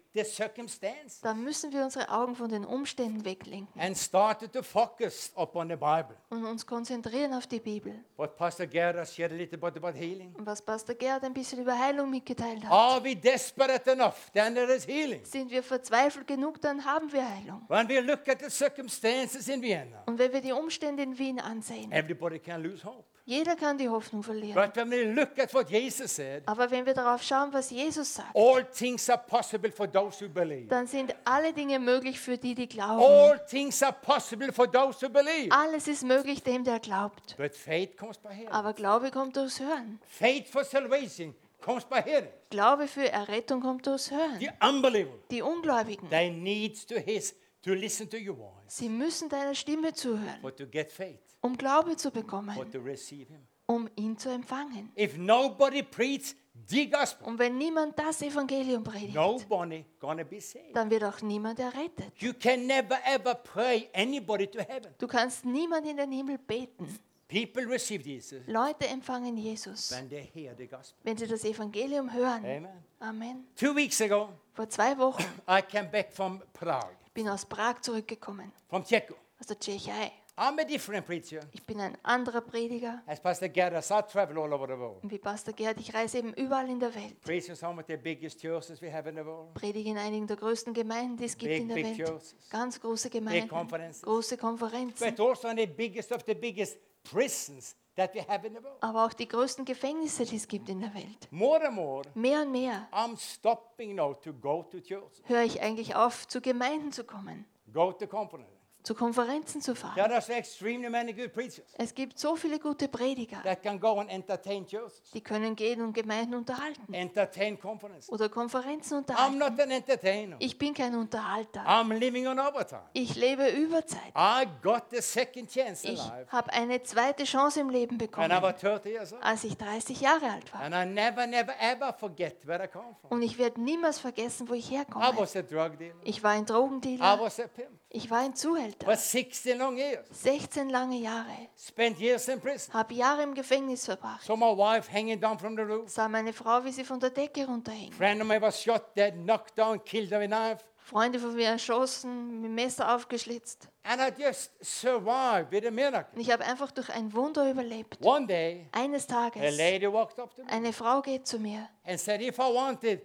dann 1.21 1.43
müssen 1.43 1.71
wir 1.71 1.83
unsere 1.83 2.09
Augen 2.09 2.35
von 2.35 2.49
den 2.49 2.65
Umständen 2.65 3.23
weglenken 3.25 3.79
and 3.79 3.97
start 3.97 4.51
to 4.51 4.61
focus 4.63 5.31
upon 5.35 5.69
the 5.69 5.75
Bible. 5.75 6.15
und 6.29 6.43
uns 6.45 6.65
konzentrieren 6.65 7.33
auf 7.33 7.47
die 7.47 7.59
Bibel. 7.59 8.03
What 8.15 8.35
Pastor 8.35 8.65
Gerda 8.65 9.05
shared 9.05 9.31
a 9.31 9.35
little 9.35 9.57
bit 9.57 9.77
about 9.77 9.97
healing. 9.97 10.33
Und 10.35 10.45
was 10.45 10.61
Pastor 10.61 10.95
Gerd 10.95 11.23
ein 11.23 11.33
bisschen 11.33 11.61
über 11.61 11.77
Heilung 11.77 12.09
mitgeteilt 12.09 12.63
hat. 12.63 12.71
Are 12.71 13.03
we 13.03 13.15
desperate 13.15 13.89
enough? 13.89 14.29
Then 14.33 14.55
there 14.55 14.73
is 14.73 14.87
healing. 14.87 15.23
Sind 15.25 15.51
wir 15.51 15.63
verzweifelt 15.63 16.27
genug, 16.27 16.61
dann 16.61 16.83
haben 16.83 17.11
wir 17.11 17.27
Heilung. 17.27 17.63
When 17.67 17.87
we 17.87 17.99
look 17.99 18.27
at 18.27 18.39
the 18.41 18.49
circumstances 18.49 19.47
in 19.47 19.61
Vienna, 19.61 20.03
Und 20.05 20.17
wenn 20.19 20.31
wir 20.33 20.41
die 20.41 20.53
Umstände 20.53 21.03
in 21.03 21.17
Wien 21.17 21.39
ansehen, 21.39 21.91
everybody 21.91 22.39
can 22.39 22.61
lose 22.63 22.83
hope. 22.83 23.05
Jeder 23.27 23.57
kann 23.57 23.77
die 23.77 23.89
Hoffnung 23.89 24.23
verlieren. 24.23 24.55
But 24.55 24.73
when 24.77 24.89
we 24.89 25.03
look 25.03 25.37
at 25.37 25.53
what 25.53 25.69
Jesus 25.69 26.15
said, 26.15 26.43
Aber 26.45 26.71
wenn 26.71 26.85
wir 26.85 26.93
darauf 26.93 27.21
schauen, 27.21 27.51
was 27.51 27.69
Jesus 27.69 28.13
sagt, 28.13 28.33
all 28.33 28.63
things 28.63 29.09
are 29.09 29.21
possible 29.27 29.69
for 29.69 29.91
those 29.91 30.23
who 30.23 30.29
believe. 30.29 30.69
dann 30.69 30.87
sind 30.87 31.13
alle 31.25 31.51
Dinge 31.51 31.77
möglich 31.77 32.21
für 32.21 32.37
die, 32.37 32.55
die 32.55 32.67
glauben. 32.67 33.03
All 33.03 33.37
things 33.47 33.83
are 33.83 33.91
possible 34.01 34.53
for 34.53 34.71
those 34.71 35.05
who 35.05 35.09
believe. 35.09 35.51
Alles 35.51 35.89
ist 35.89 36.03
möglich 36.03 36.41
dem, 36.41 36.63
der 36.63 36.79
glaubt. 36.79 37.35
But 37.37 37.53
faith 37.53 37.97
comes 37.97 38.17
by 38.17 38.29
hearing. 38.29 38.47
Aber 38.47 38.71
Glaube 38.71 39.11
kommt 39.11 39.35
durchs 39.35 39.59
Hören. 39.59 39.99
Faith 40.07 40.47
for 40.47 40.63
salvation 40.63 41.35
comes 41.59 41.83
by 41.83 42.01
hearing. 42.01 42.29
Glaube 42.49 42.87
für 42.87 43.11
Errettung 43.11 43.59
kommt 43.59 43.85
durchs 43.85 44.09
Hören. 44.09 44.39
The 44.39 44.51
unbeliever, 44.65 45.11
Die 45.29 45.41
Ungläubigen, 45.41 46.09
they 46.09 46.29
need 46.29 46.87
to 46.87 46.95
his 46.95 47.35
to 47.63 47.73
listen 47.73 48.09
to 48.09 48.15
your 48.15 48.37
voice, 48.37 48.53
sie 48.67 48.87
müssen 48.87 49.27
deiner 49.27 49.53
Stimme 49.53 49.93
zuhören, 49.93 50.39
for 50.39 50.55
to 50.55 50.65
get 50.65 50.89
faith, 50.91 51.19
um 51.41 51.57
Glaube 51.57 51.95
zu 51.95 52.11
bekommen, 52.11 52.55
to 52.71 52.79
receive 52.79 53.27
him. 53.31 53.47
um 53.67 53.89
ihn 53.95 54.17
zu 54.17 54.29
empfangen. 54.29 54.91
If 54.97 55.17
nobody 55.17 55.83
preaches 55.83 56.35
the 56.67 56.89
gospel, 56.89 57.27
Und 57.27 57.39
wenn 57.39 57.57
niemand 57.57 57.97
das 57.99 58.21
Evangelium 58.21 58.83
predigt, 58.83 59.13
nobody 59.13 59.85
gonna 59.99 60.23
be 60.23 60.39
saved. 60.41 60.75
dann 60.75 60.89
wird 60.89 61.03
auch 61.03 61.21
niemand 61.21 61.59
errettet. 61.59 62.11
You 62.21 62.33
can 62.33 62.65
never 62.65 62.97
ever 63.05 63.35
pray 63.35 63.89
anybody 63.93 64.47
to 64.47 64.59
heaven. 64.59 64.93
Du 64.97 65.07
kannst 65.07 65.45
niemand 65.45 65.85
in 65.85 65.97
den 65.97 66.11
Himmel 66.11 66.37
beten. 66.37 66.87
People 67.27 67.67
receive 67.67 68.03
Jesus 68.03 68.47
Leute 68.47 68.87
empfangen 68.87 69.35
Jesus, 69.35 69.91
when 69.91 70.09
they 70.09 70.29
hear 70.33 70.55
the 70.55 70.65
gospel. 70.65 70.97
wenn 71.03 71.17
sie 71.17 71.27
das 71.27 71.43
Evangelium 71.43 72.11
hören. 72.13 72.39
Amen. 72.45 72.67
Amen. 72.99 73.47
Two 73.55 73.75
weeks 73.75 73.99
ago, 74.01 74.29
Vor 74.53 74.69
zwei 74.69 74.97
Wochen 74.97 75.23
I 75.49 75.61
came 75.61 75.89
back 75.89 76.13
from 76.13 76.41
Prague, 76.53 76.95
bin 77.13 77.27
aus 77.27 77.45
Prag 77.45 77.81
zurückgekommen, 77.81 78.53
from 78.69 78.81
aus 78.81 79.47
der 79.47 79.59
Tschechei. 79.59 80.11
I'm 80.39 80.59
a 80.59 80.63
different 80.63 81.03
preacher. 81.07 81.39
Ich 81.51 81.65
bin 81.65 81.79
ein 81.81 81.97
anderer 82.03 82.41
Prediger. 82.41 83.01
As 83.07 83.19
Pastor 83.19 83.49
Gerdas, 83.49 83.89
I 83.89 84.01
travel 84.03 84.37
all 84.37 84.53
over 84.53 84.67
the 84.67 84.79
world. 84.79 85.01
Und 85.03 85.11
wie 85.11 85.17
Pastor 85.17 85.51
Gerd, 85.51 85.79
ich 85.79 85.91
reise 85.95 86.19
eben 86.19 86.31
überall 86.33 86.69
in 86.69 86.79
der 86.79 86.93
Welt. 86.93 87.19
Preaching 87.21 87.55
some 87.55 87.81
of 87.81 87.87
the 87.87 87.97
biggest 87.97 88.39
churches 88.39 88.79
we 88.79 88.93
have 88.93 89.09
in 89.09 89.15
the 89.15 89.25
world. 89.25 89.55
Predige 89.55 89.89
in 89.89 89.97
einigen 89.97 90.27
der 90.27 90.37
größten 90.37 90.75
Gemeinden, 90.75 91.17
die 91.17 91.25
es 91.25 91.35
gibt 91.35 91.51
Big, 91.51 91.61
in 91.61 91.67
der 91.69 91.77
Welt. 91.77 91.97
churches. 91.97 92.35
Ganz 92.51 92.79
große 92.79 93.09
Gemeinden, 93.09 93.47
conferences. 93.47 94.03
große 94.03 94.37
Konferenzen. 94.37 95.09
But 95.09 95.19
also 95.19 95.47
in 95.47 95.57
the 95.57 95.65
biggest 95.65 96.11
of 96.11 96.21
the 96.27 96.35
biggest 96.35 96.77
prisons 97.03 97.75
that 97.95 98.13
we 98.13 98.21
have 98.21 98.45
in 98.45 98.53
the 98.53 98.63
world. 98.63 98.77
Aber 98.81 99.05
auch 99.05 99.13
die 99.13 99.27
größten 99.27 99.65
Gefängnisse, 99.65 100.23
die 100.23 100.35
es 100.35 100.47
gibt 100.47 100.69
in 100.69 100.81
der 100.81 100.93
Welt. 100.93 101.27
More 101.31 101.65
and 101.65 101.75
more, 101.75 102.03
Mehr 102.13 102.43
und 102.43 102.51
mehr 102.51 102.87
I'm 102.91 103.17
stopping 103.17 103.95
now 103.95 104.13
to 104.13 104.31
go 104.33 104.61
to 104.61 104.79
churches, 104.81 105.23
höre 105.25 105.41
ich 105.41 105.63
eigentlich 105.63 105.95
auf, 105.95 106.27
zu 106.27 106.41
Gemeinden 106.41 106.91
zu 106.91 107.05
kommen, 107.05 107.45
go 107.73 107.91
to 107.91 108.05
conferences. 108.05 108.56
Zu 108.87 108.95
Konferenzen 108.95 109.61
zu 109.61 109.75
fahren. 109.75 109.95
There 109.95 110.09
are 110.13 110.21
so 110.21 110.31
extremely 110.31 110.89
many 110.89 111.11
good 111.11 111.33
preachers 111.33 111.65
Es 111.77 111.93
gibt 111.93 112.17
so 112.17 112.37
viele 112.37 112.57
gute 112.57 112.87
Prediger, 112.87 113.43
that 113.43 113.61
can 113.61 113.77
go 113.77 113.99
and 113.99 114.09
entertain 114.09 114.65
churches, 114.65 115.11
die 115.13 115.19
können 115.19 115.57
gehen 115.57 115.81
und 115.81 115.91
Gemeinden 115.91 116.35
unterhalten 116.35 116.93
entertain 116.93 117.59
conferences. 117.59 118.09
oder 118.09 118.29
Konferenzen 118.29 118.95
I'm 118.95 118.99
unterhalten. 118.99 119.37
not 119.39 119.59
an 119.59 119.71
entertainer. 119.71 120.37
Ich 120.39 120.57
bin 120.57 120.73
kein 120.73 120.95
Unterhalter. 120.95 121.65
I'm 121.67 121.93
living 121.93 122.27
on 122.27 122.39
overtime. 122.39 122.83
Ich 122.93 123.13
lebe 123.15 123.49
Überzeit. 123.49 124.13
I 124.15 124.47
got 124.61 124.83
the 124.91 125.01
second 125.01 125.51
chance 125.51 125.85
in 125.85 125.95
Ich 125.95 125.99
life 125.99 126.31
habe 126.31 126.53
eine 126.53 126.81
zweite 126.81 127.25
Chance 127.25 127.59
im 127.59 127.69
Leben 127.69 127.99
when 127.99 128.05
I 128.05 128.07
bekommen, 128.07 128.41
was 128.41 128.55
30 128.61 128.85
years 128.89 129.11
old. 129.11 129.21
als 129.21 129.43
ich 129.43 129.57
30 129.57 129.99
Jahre 129.99 130.31
alt 130.31 130.53
war. 130.53 130.61
And 130.61 130.73
I 130.73 130.85
never, 130.85 131.27
never, 131.27 131.53
ever 131.59 131.91
forget 131.91 132.47
where 132.47 132.63
I 132.63 132.67
come 132.69 132.95
from. 133.01 133.11
Und 133.11 133.21
ich 133.21 133.37
werde 133.37 133.59
niemals 133.61 133.99
vergessen, 133.99 134.47
wo 134.47 134.53
ich 134.53 134.71
I 134.71 134.77
herkomme. 134.77 135.11
was 135.17 135.35
a 135.35 135.41
drug 135.41 135.77
dealer. 135.77 135.95
Ich 136.05 136.23
war 136.23 136.31
ein 136.31 136.43
I 136.43 136.45
Drogendealer. 136.45 137.19
was 137.19 137.37
a 137.41 137.47
pimp. 137.47 137.71
Ich 137.89 138.11
war 138.11 138.19
ein 138.19 138.35
Zuhälter. 138.35 138.85
For 138.85 138.97
16 138.97 139.57
long 139.57 139.77
years. 139.77 140.05
16 140.11 140.69
lange 140.69 140.97
Jahre. 140.97 141.47
Spent 141.57 141.99
years 141.99 142.27
in 142.27 142.41
prison. 142.41 142.73
Habe 142.73 142.93
Jahre 142.93 143.23
im 143.23 143.33
Gefängnis 143.33 143.85
verbracht. 143.85 144.25
Saw 144.25 144.35
my 144.35 144.55
wife 144.57 144.91
hanging 144.91 145.19
down 145.19 145.39
from 145.39 145.55
the 145.55 145.63
roof. 145.63 145.89
Sah 145.89 146.09
meine 146.09 146.33
Frau, 146.33 146.63
wie 146.65 146.71
sie 146.71 146.83
von 146.83 146.99
der 146.99 147.11
Decke 147.11 147.45
runterhing. 147.45 147.93
Friend 147.93 148.21
of 148.21 148.27
mine 148.27 148.41
was 148.41 148.61
shot 148.61 148.95
dead, 148.95 149.15
knocked 149.15 149.57
down, 149.57 149.83
killed 149.85 150.11
with 150.11 150.19
a 150.21 150.27
knife. 150.27 150.65
Freunde 150.87 151.19
von 151.19 151.35
mir 151.35 151.47
erschossen, 151.49 152.41
mit 152.41 152.51
Messer 152.51 152.95
aufgeschlitzt. 152.95 153.67
And 153.83 154.01
I 154.01 154.09
just 154.21 154.51
survived 154.61 155.51
with 155.51 155.65
a 155.65 155.71
miracle. 155.71 156.13
Und 156.15 156.21
ich 156.21 156.31
habe 156.31 156.45
einfach 156.45 156.71
durch 156.71 156.89
ein 156.89 157.13
Wunder 157.13 157.49
überlebt. 157.49 157.97
One 158.01 158.25
day, 158.25 158.67
Eines 158.73 159.09
a 159.09 159.31
Tages, 159.31 159.57
lady 159.57 159.91
walked 159.91 160.19
up 160.19 160.33
to 160.35 160.43
me 160.43 160.49
eine 160.49 160.71
Frau 160.71 161.01
geht 161.01 161.27
zu 161.27 161.39
mir 161.39 161.67
and 161.85 161.99
said, 161.99 162.21
if 162.21 162.37
I 162.37 162.53
wanted 162.53 163.01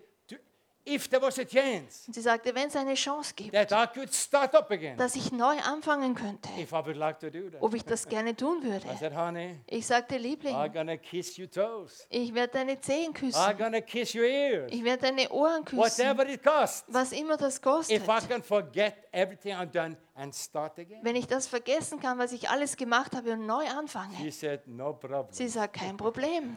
if 0.86 1.08
there 1.08 1.22
was 1.22 1.38
a 1.38 1.44
chance 1.44 2.04
und 2.06 2.14
sie 2.14 2.20
sagte, 2.20 2.54
wenn 2.54 2.68
es 2.68 2.76
eine 2.76 2.94
Chance 2.94 3.34
gibt, 3.34 3.52
that 3.52 3.70
I 3.72 3.86
could 3.92 4.12
start 4.12 4.54
up 4.54 4.70
again, 4.70 4.96
dass 4.96 5.14
ich 5.16 5.30
neu 5.32 5.56
anfangen 5.60 6.14
könnte, 6.14 6.48
if 6.58 6.72
I 6.72 6.76
would 6.84 6.96
like 6.96 7.18
to 7.20 7.30
do 7.30 7.50
that. 7.50 7.62
ob 7.62 7.74
ich 7.74 7.84
das 7.84 8.08
gerne 8.08 8.34
tun 8.36 8.60
I 8.62 8.64
würde. 8.64 8.96
said, 8.98 9.14
honey, 9.14 9.60
Ich 9.66 9.86
sagte, 9.86 10.16
I'm 10.16 10.18
Liebling, 10.18 10.72
gonna 10.72 10.96
kiss 10.96 11.38
your 11.38 11.50
toes. 11.50 12.06
ich 12.10 12.34
werde 12.34 12.52
deine 12.54 12.80
Zehen 12.80 13.12
I'm 13.12 13.14
küssen. 13.14 13.58
gonna 13.58 13.80
kiss 13.80 14.14
your 14.14 14.24
ears. 14.24 14.70
Ich 14.72 14.82
werde 14.84 15.02
deine 15.06 15.28
Ohren 15.30 15.64
küssen. 15.64 15.78
Whatever 15.78 16.28
it 16.28 16.42
costs. 16.42 16.84
Was 16.88 17.12
immer 17.12 17.36
das 17.36 17.60
kostet. 17.60 17.96
If 18.02 18.08
I 18.08 18.26
can 18.26 18.42
forget 18.42 18.96
everything 19.12 19.54
I've 19.54 19.70
done 19.70 19.96
and 20.14 20.34
start 20.34 20.78
again. 20.78 21.00
Wenn 21.02 21.16
ich 21.16 21.26
das 21.26 21.46
vergessen 21.46 22.00
kann, 22.00 22.18
was 22.18 22.32
ich 22.32 22.48
alles 22.50 22.76
gemacht 22.76 23.14
habe 23.14 23.32
und 23.32 23.46
neu 23.46 23.64
She 23.64 23.68
anfange. 23.70 24.32
said, 24.32 24.66
no 24.66 24.92
problem. 24.94 25.28
Sie 25.32 25.48
sagt, 25.48 25.74
kein 25.74 25.96
Problem. 25.96 26.56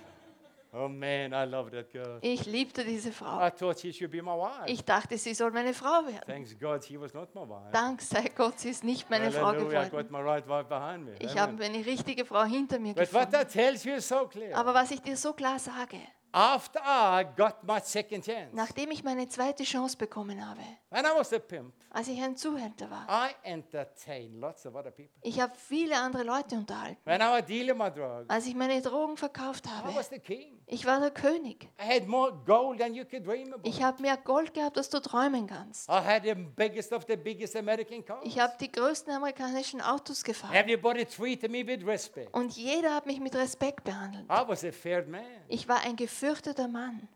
Oh 0.78 0.90
man, 0.90 1.32
I 1.34 1.46
love 1.50 1.72
that 1.72 1.90
girl. 1.92 2.18
Ich 2.22 2.46
liebte 2.46 2.84
diese 2.84 3.12
Frau. 3.14 3.40
I 3.40 3.50
thought 3.50 3.80
she 3.80 3.94
should 3.94 4.12
be 4.12 4.22
my 4.22 4.32
wife. 4.32 4.66
Ich 4.68 4.84
dachte, 4.84 5.18
sie 5.18 5.34
soll 5.34 5.52
meine 5.52 5.74
Frau 5.74 6.06
werden. 6.06 6.26
Thanks 6.28 6.58
God 6.60 6.84
she 6.84 7.00
was 7.00 7.14
not 7.14 7.34
my 7.34 7.42
wife. 7.42 7.72
Dank 7.72 8.02
sei 8.02 8.30
Gott, 8.36 8.60
sie 8.60 8.70
ist 8.72 8.84
nicht 8.84 9.10
meine 9.10 9.32
Frau 9.32 9.48
Hallelujah, 9.48 9.84
I 9.84 9.90
got 9.90 9.92
geworden. 9.92 10.08
my 10.12 10.20
right 10.22 10.48
wife 10.48 10.66
behind 10.68 11.06
me. 11.06 11.14
Ich 11.20 11.38
habe 11.38 11.64
eine 11.64 11.86
richtige 11.86 12.26
Frau 12.26 12.44
hinter 12.44 12.78
mir 12.80 12.94
But 12.94 13.14
what 13.14 13.30
gefunden. 13.30 13.32
that 13.32 13.52
tells 13.52 13.86
you 13.86 13.94
is 13.94 14.08
so 14.08 14.28
clear. 14.28 14.56
Aber 14.58 14.74
was 14.74 14.92
ich 14.92 15.02
dir 15.02 15.16
so 15.16 15.32
klar 15.32 15.60
sage, 15.60 15.98
After 16.38 16.82
I 16.84 17.24
got 17.38 17.64
my 17.64 17.80
second 17.82 18.26
chance, 18.26 18.50
nachdem 18.54 18.92
ich 18.92 19.06
meine 19.06 19.26
zweite 19.30 19.64
Chance 19.64 19.96
bekommen 19.96 20.46
habe, 20.46 20.60
when 20.90 21.06
I 21.06 21.18
was 21.18 21.32
a 21.32 21.40
pimp, 21.40 21.74
als 21.92 22.10
ich 22.10 22.22
ein 22.22 22.36
Zuhälter 22.36 22.92
war, 22.92 23.08
I 23.10 23.34
entertained 23.44 24.42
lots 24.42 24.66
of 24.66 24.76
other 24.76 24.92
people. 24.92 25.16
ich 25.22 25.40
habe 25.40 25.54
viele 25.56 25.96
andere 25.98 26.24
Leute 26.24 26.56
unterhalten. 26.56 26.98
When 27.06 27.22
I 27.22 27.40
was 27.40 27.46
dealing 27.46 27.78
my 27.78 27.90
drugs, 27.90 28.26
Als 28.30 28.48
ich 28.48 28.54
meine 28.54 28.82
Drogen 28.82 29.16
verkauft 29.16 29.66
I 29.66 29.70
habe, 29.70 29.96
was 29.96 30.10
the 30.10 30.20
king. 30.20 30.60
ich 30.66 30.86
war 30.86 31.00
der 31.00 31.12
König. 31.12 31.70
I 31.82 31.88
had 31.96 32.06
more 32.06 32.34
gold 32.46 32.80
than 32.80 32.94
you 32.94 33.06
could 33.06 33.26
dream 33.26 33.54
about. 33.54 33.62
Ich 33.64 33.82
habe 33.82 34.02
mehr 34.02 34.18
Gold 34.18 34.54
gehabt, 34.54 34.78
als 34.78 34.90
du 34.90 35.00
träumen 35.00 35.48
kannst. 35.48 35.88
I 35.88 35.94
had 35.94 36.24
the 36.24 36.34
biggest 36.36 36.92
of 36.92 37.06
the 37.08 37.16
biggest 37.16 37.56
American 37.56 38.04
cars. 38.04 38.20
Ich 38.26 38.38
habe 38.42 38.52
die 38.60 38.70
größten 38.70 39.14
amerikanischen 39.14 39.80
Autos 39.80 40.22
gefahren. 40.22 40.54
Everybody 40.54 41.06
treated 41.06 41.50
me 41.50 41.66
with 41.66 41.88
respect. 41.88 42.34
Und 42.34 42.58
jeder 42.58 42.94
hat 42.94 43.06
mich 43.06 43.22
mit 43.22 43.34
Respekt 43.36 43.86
behandelt. 43.86 44.26
I 44.30 44.44
was 44.46 44.66
a 44.66 44.72
feared 44.74 45.08
man. 45.08 45.22
Ich 45.48 45.66
war 45.70 45.80
ein 45.86 45.96
gefürchteter 46.26 46.68
Mann. 46.68 47.08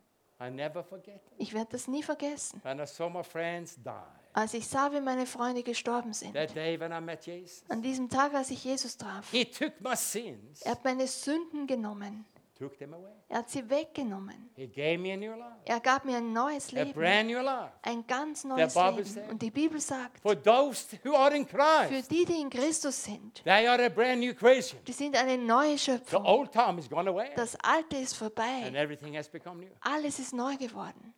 Ich 1.38 1.54
werde 1.54 1.72
das 1.72 1.88
nie 1.88 2.04
vergessen. 2.04 2.62
Als 4.34 4.54
ich 4.54 4.68
sah, 4.68 4.92
wie 4.94 5.02
meine 5.02 5.26
Freunde 5.26 5.64
gestorben 5.64 6.14
sind. 6.14 6.38
An 6.38 7.82
diesem 7.82 8.10
Tag, 8.10 8.34
als 8.34 8.52
ich 8.52 8.64
Jesus 8.64 8.96
traf. 8.96 9.34
Er 9.34 10.72
hat 10.72 10.86
meine 10.86 11.08
Sünden 11.08 11.68
genommen. 11.68 12.26
Er 13.30 13.38
hat 13.38 13.50
sie 13.50 13.70
weggenommen. 13.70 14.50
Er 15.66 15.80
gab 15.80 16.04
mir 16.04 16.18
ein 16.18 16.34
neues 16.34 16.72
Leben. 16.74 17.02
Ein 17.82 18.06
ganz 18.06 18.44
neues 18.44 18.76
Leben. 18.76 19.30
Und 19.30 19.42
die 19.42 19.52
Bibel 19.52 19.80
sagt, 19.80 20.20
For 20.22 20.42
those 20.42 20.86
who 21.04 21.16
are 21.16 21.34
in 21.36 21.48
für 21.48 22.02
die, 22.10 22.26
die 22.26 22.42
in 22.42 22.50
Christus 22.50 23.02
sind, 23.02 23.42
they 23.46 23.66
are 23.66 23.84
a 23.86 23.90
brand 23.90 24.20
new 24.20 24.34
creation. 24.34 24.84
die 24.86 24.92
sind 24.92 25.16
eine 25.16 25.38
neue 25.38 25.78
The 25.78 25.92
Schöpfung. 25.92 26.26
old 26.26 26.52
time 26.52 26.80
is 26.80 26.90
gone 26.90 27.10
away, 27.10 27.30
Das 27.36 27.56
Alte 27.64 27.96
ist 27.98 28.22
and 28.22 28.34
vorbei. 28.36 28.72
everything 28.76 29.16
has 29.16 29.30
become 29.30 29.62
new. 29.62 29.72
Alles 29.80 30.20
ist 30.20 30.34
neu 30.34 30.58
geworden. 30.58 31.14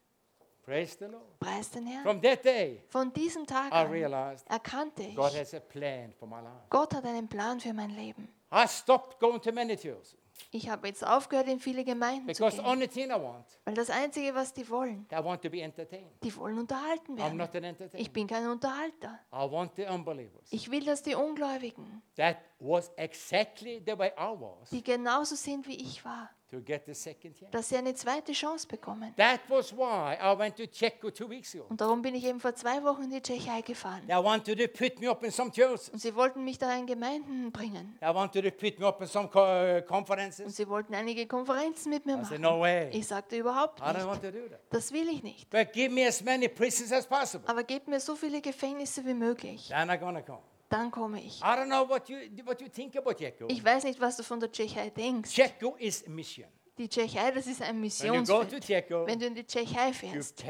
Praise 0.63 0.95
the 0.99 1.05
Lord. 1.05 1.39
Preis 1.39 1.71
den 1.71 1.87
Herrn. 1.87 2.03
From 2.03 2.21
that 2.21 2.45
day, 2.45 2.83
Von 2.89 3.11
diesem 3.11 3.47
Tag 3.47 3.71
I 3.71 3.77
an 3.77 3.91
realized 3.91 4.47
erkannte 4.47 5.01
ich, 5.03 5.15
God 5.15 5.35
has 5.35 5.55
a 5.55 5.59
plan 5.59 6.13
for 6.13 6.27
my 6.27 6.35
life. 6.35 6.67
Gott 6.69 6.93
hat 6.93 7.03
einen 7.03 7.27
Plan 7.27 7.59
für 7.59 7.73
mein 7.73 7.89
Leben. 7.89 8.29
I 8.53 8.67
stopped 8.67 9.19
going 9.19 9.41
to 9.41 9.51
many 9.51 9.75
churches 9.75 10.15
Ich 10.51 10.69
habe 10.69 10.87
jetzt 10.87 11.05
aufgehört, 11.05 11.47
in 11.47 11.59
viele 11.59 11.83
Gemeinden 11.83 12.21
zu 12.33 12.41
because 12.43 12.57
gehen. 12.57 12.65
only 12.65 12.87
thing 12.87 13.09
I 13.09 13.13
want, 13.21 13.45
Weil 13.65 13.73
das 13.75 13.89
Einzige, 13.89 14.33
was 14.33 14.53
die 14.53 14.67
wollen, 14.69 15.07
I 15.11 15.23
want 15.23 15.41
to 15.43 15.49
be 15.49 15.61
entertained. 15.61 16.11
die 16.23 16.35
wollen 16.35 16.57
unterhalten 16.57 17.13
I'm 17.13 17.17
werden. 17.17 17.37
not 17.37 17.55
an 17.55 17.63
Ich 17.63 17.69
entertainer. 17.69 18.09
bin 18.09 18.27
kein 18.27 18.47
Unterhalter. 18.47 19.19
I 19.31 19.49
want 19.51 19.75
the 19.75 19.85
unbelievers. 19.85 20.47
Ich 20.49 20.69
will, 20.71 20.83
dass 20.83 21.03
die 21.03 21.15
Ungläubigen, 21.15 22.01
That 22.15 22.37
was 22.59 22.91
exactly 22.97 23.81
the 23.85 23.97
way 23.97 24.09
I 24.17 24.33
was 24.39 24.69
die 24.71 24.83
genauso 24.83 25.35
sind 25.35 25.67
wie 25.67 25.75
ich 25.75 26.03
war, 26.03 26.29
dass 27.51 27.69
sie 27.69 27.77
eine 27.77 27.93
zweite 27.93 28.33
Chance 28.33 28.67
bekommen. 28.67 29.13
That 29.15 29.39
was 29.47 29.75
why 29.75 30.17
I 30.21 30.37
went 30.37 30.57
to 30.57 30.63
Czechia 30.63 31.11
two 31.13 31.29
weeks 31.29 31.55
ago. 31.55 31.65
Und 31.69 31.79
darum 31.79 32.01
bin 32.01 32.15
ich 32.15 32.25
eben 32.25 32.39
vor 32.39 32.53
zwei 32.55 32.83
Wochen 32.83 33.03
in 33.03 33.11
die 33.11 33.21
Tschechei 33.21 33.61
gefahren. 33.61 34.01
Und 34.09 36.01
sie 36.01 36.15
wollten 36.15 36.43
mich 36.43 36.57
da 36.57 36.75
in 36.75 36.85
Gemeinden 36.85 37.51
bringen. 37.51 37.97
Uh, 38.01 38.07
Und 38.17 38.33
sie 40.49 40.67
wollten 40.67 40.93
einige 40.95 41.27
Konferenzen 41.27 41.89
mit 41.89 42.05
mir 42.05 42.17
machen. 42.17 42.89
Ich 42.91 43.07
sagte 43.07 43.37
überhaupt 43.37 43.79
I 43.79 43.83
don't 43.83 44.05
want 44.05 44.23
nicht. 44.23 44.33
to 44.33 44.39
do 44.39 44.47
that. 44.49 44.59
Das 44.69 44.91
will 44.91 45.07
ich 45.09 45.23
nicht. 45.23 45.49
But 45.49 45.71
give 45.73 45.93
me 45.93 46.05
as 46.07 46.21
many 46.23 46.47
prisons 46.47 46.91
as 46.91 47.07
possible. 47.07 47.47
Aber 47.47 47.63
gebt 47.63 47.87
mir 47.87 47.99
so 47.99 48.15
viele 48.15 48.41
Gefängnisse 48.41 49.05
wie 49.05 49.13
möglich. 49.13 49.71
Dann 50.71 50.89
komme 50.89 51.21
ich. 51.21 51.41
I 51.41 51.43
don't 51.43 51.65
know 51.65 51.87
what 51.87 52.07
you 52.07 52.17
what 52.45 52.61
you 52.61 52.69
think 52.69 52.95
about. 52.95 53.15
Ich 53.49 53.63
weiß 53.63 53.83
nicht, 53.83 53.99
was 53.99 54.15
du 54.15 54.23
von 54.23 54.39
der 54.39 54.51
Tschechei 54.51 54.89
denkst. 54.89 55.29
Czechia 55.33 55.73
is 55.77 56.07
mission. 56.07 56.47
Die 56.77 56.87
Tschechei, 56.87 57.29
das 57.31 57.45
ist 57.45 57.61
ein 57.61 57.79
Missionsfeld. 57.81 58.63
Czechia, 58.63 59.05
Wenn 59.05 59.19
du 59.19 59.25
in 59.27 59.35
die 59.35 59.45
Tschechei 59.45 59.91
fährst, 59.91 60.41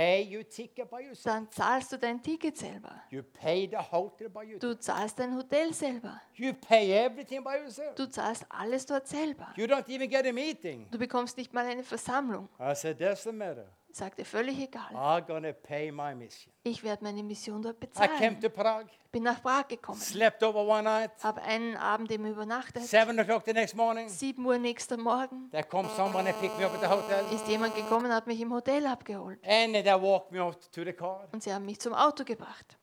dann 1.26 1.52
zahlst 1.52 1.92
du 1.92 1.98
dein 1.98 2.22
Ticket 2.22 2.56
selber. 2.56 3.02
You 3.10 3.24
pay 3.24 3.68
the 3.68 3.78
hotel 3.78 4.30
by 4.30 4.42
yourself. 4.44 4.60
Du 4.60 4.80
zahlst 4.80 5.18
dein 5.18 5.36
Hotel 5.36 5.74
selber. 5.74 6.22
You 6.36 6.54
pay 6.54 6.94
everything 6.94 7.44
by 7.44 7.58
yourself. 7.64 7.96
Du 7.96 8.08
zahlst 8.08 8.46
alles 8.50 8.86
dort 8.86 9.08
selber. 9.08 9.52
You 9.58 9.66
don't 9.66 9.90
even 9.90 10.08
get 10.08 10.28
a 10.28 10.32
meeting. 10.32 10.88
Du 10.92 11.00
bekommst 11.00 11.36
nicht 11.36 11.52
mal 11.52 11.66
eine 11.66 11.84
Versammlung. 11.84 12.48
I 12.60 12.76
said, 12.76 13.00
that's 13.00 13.24
the 13.24 13.32
matter. 13.32 13.68
Sagte 13.94 14.24
völlig 14.26 14.58
egal. 14.60 14.94
I'm 14.96 15.26
gonna 15.26 15.52
pay 15.54 15.92
my 15.92 16.16
mission. 16.16 16.52
Ich 16.64 16.84
werde 16.84 17.04
meine 17.04 17.22
Mission 17.24 17.62
dort 17.62 17.84
I 17.84 17.88
came 17.88 18.08
bezahlen. 18.36 18.42
to 18.42 18.50
Prague, 18.50 18.88
Bin 19.12 19.24
nach 19.24 19.42
Prag 19.42 19.68
gekommen. 19.68 20.00
slept 20.00 20.42
over 20.44 20.60
one 20.66 20.84
night. 20.84 21.12
Habe 21.24 21.42
einen 21.42 21.76
Abend 21.76 22.12
eben 22.12 22.26
übernachtet. 22.26 22.84
Seven 22.84 23.20
o'clock 23.20 23.44
the 23.46 23.54
next 23.54 23.76
morning, 23.76 24.08
7 24.08 24.46
Uhr 24.46 24.58
nächster 24.58 24.98
Morgen 24.98 25.50
there 25.52 25.64
comes 25.64 25.94
someone 25.96 26.28
and 26.30 26.40
picked 26.40 26.58
me 26.58 26.66
up 26.66 26.74
at 26.74 26.82
the 26.82 26.88
hotel, 26.88 27.26
ist 27.34 27.48
jemand 27.48 27.76
gekommen, 27.76 28.14
hat 28.14 28.28
mich 28.28 28.40
im 28.40 28.54
Hotel 28.54 28.86
abgeholt. 28.86 29.40
and 29.46 29.74
they 29.74 29.86
walked 30.02 30.32
me 30.32 30.42
off 30.42 30.56
to 30.72 30.84
the 30.84 30.94
car. 30.94 31.28
Und 31.32 31.44
sie 31.44 31.54
haben 31.54 31.66
mich 31.66 31.80
zum 31.80 31.94
Auto 31.94 32.24
gebracht. 32.24 32.78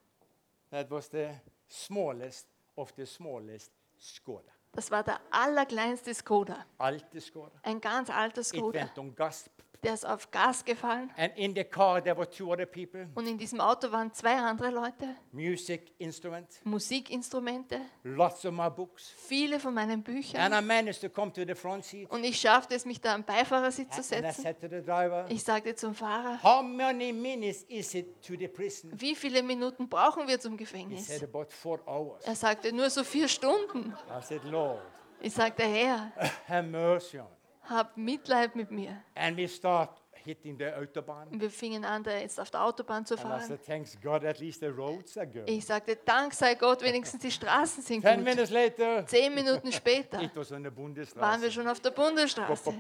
That 0.70 0.90
was 0.90 1.08
the 1.10 1.28
smallest 1.68 2.46
of 2.76 2.92
the 2.96 3.06
smallest 3.06 3.72
Skoda. 3.98 4.52
Das 4.72 4.90
war 4.90 5.02
der 5.02 5.18
allerkleinste 5.30 6.14
Skoda. 6.14 6.64
Alte 6.76 7.20
Skoda. 7.20 7.52
Ein 7.62 7.80
ganz 7.80 8.10
alter 8.10 8.42
It 8.42 8.46
Skoda. 8.46 8.80
went 8.80 8.98
on 8.98 9.14
gas, 9.14 9.48
Der 9.84 9.94
ist 9.94 10.04
auf 10.04 10.30
Gas 10.32 10.64
gefallen. 10.64 11.08
And 11.16 11.36
in 11.36 11.54
the 11.54 11.62
car, 11.62 12.02
there 12.02 12.16
were 12.16 12.28
two 12.28 12.52
other 12.52 12.66
people, 12.66 13.08
Und 13.14 13.28
in 13.28 13.38
diesem 13.38 13.60
Auto 13.60 13.92
waren 13.92 14.12
zwei 14.12 14.34
andere 14.36 14.70
Leute. 14.70 15.14
music 15.30 15.92
instrument, 15.98 16.48
Musikinstrumente. 16.64 17.80
lots 18.02 18.44
of 18.44 18.52
my 18.52 18.68
books. 18.68 19.08
Viele 19.16 19.60
von 19.60 19.74
meinen 19.74 19.92
And 19.92 20.04
Büchern. 20.04 20.52
I 20.52 20.60
managed 20.60 21.00
to 21.02 21.08
come 21.08 21.32
to 21.32 21.42
the 21.46 21.54
front 21.54 21.84
seat. 21.84 22.10
Und 22.10 22.24
ich 22.24 22.40
schaffte 22.40 22.74
es, 22.74 22.84
mich 22.84 23.00
da 23.00 23.14
am 23.14 23.22
Beifahrersitz 23.24 23.90
zu 23.94 24.16
And 24.16 24.24
I 24.26 24.32
setzen. 24.32 24.42
said 24.42 24.60
to 24.60 24.68
the 24.68 24.82
driver, 24.82 25.26
Ich 25.28 25.44
sagte 25.44 25.74
zum 25.76 25.94
Fahrer, 25.94 26.42
How 26.42 26.60
many 26.62 27.12
minutes 27.12 27.62
is 27.68 27.94
it 27.94 28.20
to 28.26 28.34
the 28.36 28.48
prison? 28.48 28.90
wie 28.94 29.14
viele 29.14 29.42
Minuten 29.44 29.88
brauchen 29.88 30.26
wir 30.26 30.40
zum 30.40 30.52
He 30.52 30.58
Gefängnis? 30.58 31.06
said, 31.06 31.22
About 31.22 31.46
four 31.50 31.80
hours. 31.86 32.24
Er 32.24 32.34
sagte, 32.34 32.72
nur 32.72 32.90
so 32.90 33.04
vier 33.04 33.28
Stunden. 33.28 33.94
I 34.10 34.22
said, 34.22 34.42
Lord, 34.44 34.82
Ich 35.20 35.34
sagte, 35.34 35.62
Herr, 35.62 36.12
have 36.48 36.66
mercy 36.68 37.18
on. 37.20 37.26
Me." 37.68 37.74
hab 37.76 37.96
Mitleid 37.96 38.56
mit 38.56 38.70
mir. 38.70 39.02
And 39.14 39.36
we 39.36 39.48
start 39.48 39.90
hitting 40.24 40.58
the 40.58 40.66
Autobahn. 40.74 41.28
Und 41.28 41.40
wir 41.40 41.48
fingen 41.50 41.84
an, 41.84 42.02
da 42.02 42.10
jetzt 42.18 42.38
auf 42.38 42.50
der 42.50 42.62
Autobahn 42.62 43.06
zu 43.06 43.14
And 43.14 43.24
I 43.24 43.28
fahren. 43.28 43.40
said, 43.48 43.64
Thanks 43.64 43.96
God, 44.02 44.24
at 44.24 44.38
least 44.40 44.60
the 44.60 44.66
roads 44.66 45.16
are 45.16 45.26
good. 45.26 45.48
Ich 45.48 45.64
sagte, 45.64 45.96
Dank 46.04 46.34
sei 46.34 46.54
Gott, 46.54 46.82
wenigstens 46.82 47.22
die 47.22 47.30
Straßen 47.30 47.82
sind 47.82 48.02
Ten 48.02 48.16
gut. 48.16 48.24
minutes 48.24 48.50
later, 48.50 49.06
Zehn 49.06 49.34
Minuten 49.34 49.72
später 49.72 50.20
it 50.22 50.32
was 50.34 50.52
on 50.52 50.58
the 50.64 50.64
waren 50.64 50.74
wir 50.76 50.82
Bundesstraße. 50.84 51.52
schon 51.52 51.68
auf 51.68 51.80
der 51.80 51.90
Bundesstraße. 51.92 52.74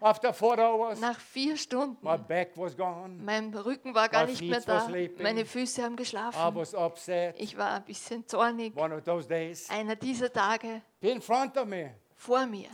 After 0.00 0.32
four 0.32 0.58
hours, 0.58 1.00
Nach 1.00 1.18
vier 1.18 1.56
Stunden. 1.56 1.96
my 2.02 2.16
back 2.18 2.50
was 2.56 2.76
gone. 2.76 3.20
Mein 3.24 3.52
Rücken 3.52 3.94
war 3.94 4.08
gar 4.08 4.24
My 4.24 4.30
nicht 4.30 4.42
mehr 4.42 4.60
da. 4.60 4.88
Meine 5.20 5.44
Füße 5.44 5.82
haben 5.82 5.94
I 5.94 5.96
geschlafen. 5.96 6.54
was 6.54 6.74
upset. 6.74 7.34
Ich 7.38 7.56
war 7.56 7.72
ein 7.72 7.84
bisschen 7.84 8.26
zornig. 8.28 8.76
One 8.76 8.94
of 8.94 9.02
those 9.02 9.26
days, 9.26 9.68
Einer 9.70 9.96
dieser 9.96 10.32
Tage 10.32 10.82
in 11.00 11.20
front 11.20 11.56
of 11.56 11.66
me, 11.66 11.94
vor 12.14 12.46
mir. 12.46 12.68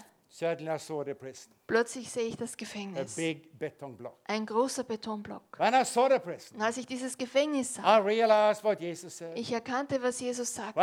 Plötzlich 1.67 2.11
sehe 2.11 2.25
ich 2.25 2.37
das 2.37 2.55
a 2.55 2.57
Gefängnis. 2.57 3.15
big 3.17 3.59
beton 3.59 3.97
block. 3.97 4.19
Ein 4.25 4.47
großer 4.47 4.83
Betonblock. 4.85 5.59
When 5.59 5.75
I 5.75 5.85
saw 5.85 6.09
the 6.11 6.19
prison, 6.19 6.57
Und 6.57 6.63
als 6.63 6.77
ich 6.79 6.87
dieses 6.87 7.17
Gefängnis 7.19 7.75
sah, 7.75 7.99
I 7.99 8.01
realized 8.03 8.65
what 8.65 8.81
Jesus 8.81 9.19
said. 9.19 9.39
ich 9.39 9.53
erkannte, 9.53 10.03
was 10.03 10.21
Jesus 10.21 10.55
sagte. 10.55 10.81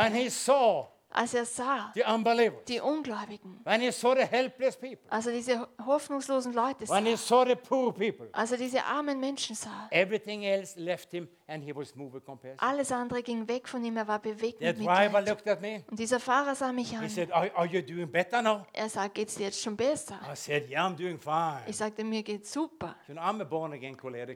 He 1.11 1.15
Als 1.15 1.33
er 1.33 1.45
sah, 1.45 1.91
the 1.95 2.03
unbelievers, 2.03 2.63
die 2.67 2.79
Ungläubigen, 2.79 3.59
when 3.63 3.81
he 3.81 3.91
saw 3.91 4.13
the 4.15 4.25
helpless 4.25 4.77
people, 4.77 5.11
als 5.11 5.25
er 5.25 5.33
diese 5.33 5.67
hoffnungslosen 5.83 6.53
Leute 6.53 6.87
when 6.87 7.05
he 7.05 7.15
sah, 7.15 7.43
saw 7.43 7.45
the 7.45 7.55
poor 7.55 7.91
people, 7.91 8.29
als 8.31 8.51
er 8.51 8.57
diese 8.57 8.83
armen 8.83 9.19
Menschen 9.19 9.55
sah, 9.55 9.87
everything 9.89 10.43
else 10.43 10.79
left 10.79 11.11
him 11.11 11.27
and 11.47 11.63
he 11.63 11.75
was 11.75 11.95
moved 11.95 12.21
alles 12.57 12.91
andere 12.91 13.23
ging 13.23 13.47
weg 13.47 13.67
von 13.67 13.83
ihm, 13.83 13.97
er 13.97 14.07
war 14.07 14.19
bewegt 14.19 14.59
The 14.59 14.65
mit 14.65 14.79
driver 14.85 15.21
looked 15.21 15.47
at 15.47 15.61
me. 15.61 15.83
Und 15.89 15.97
dieser 15.99 16.19
Fahrer 16.19 16.53
sah 16.53 16.71
mich 16.71 16.91
He 16.91 16.97
an. 16.97 17.09
said, 17.09 17.31
are, 17.31 17.51
are 17.55 17.65
you 17.65 17.81
doing 17.81 18.11
better 18.11 18.41
now? 18.41 18.65
Er 18.71 18.87
sagt, 18.89 19.15
geht's 19.15 19.35
dir 19.35 19.45
jetzt 19.45 19.61
schon 19.61 19.75
besser? 19.75 20.19
I 20.31 20.35
said, 20.35 20.69
Yeah, 20.69 20.87
I'm 20.87 20.95
doing 20.95 21.19
fine. 21.19 21.61
Ich 21.67 21.77
sagte, 21.77 22.03
mir 22.03 22.21
geht's 22.23 22.51
super. 22.53 22.95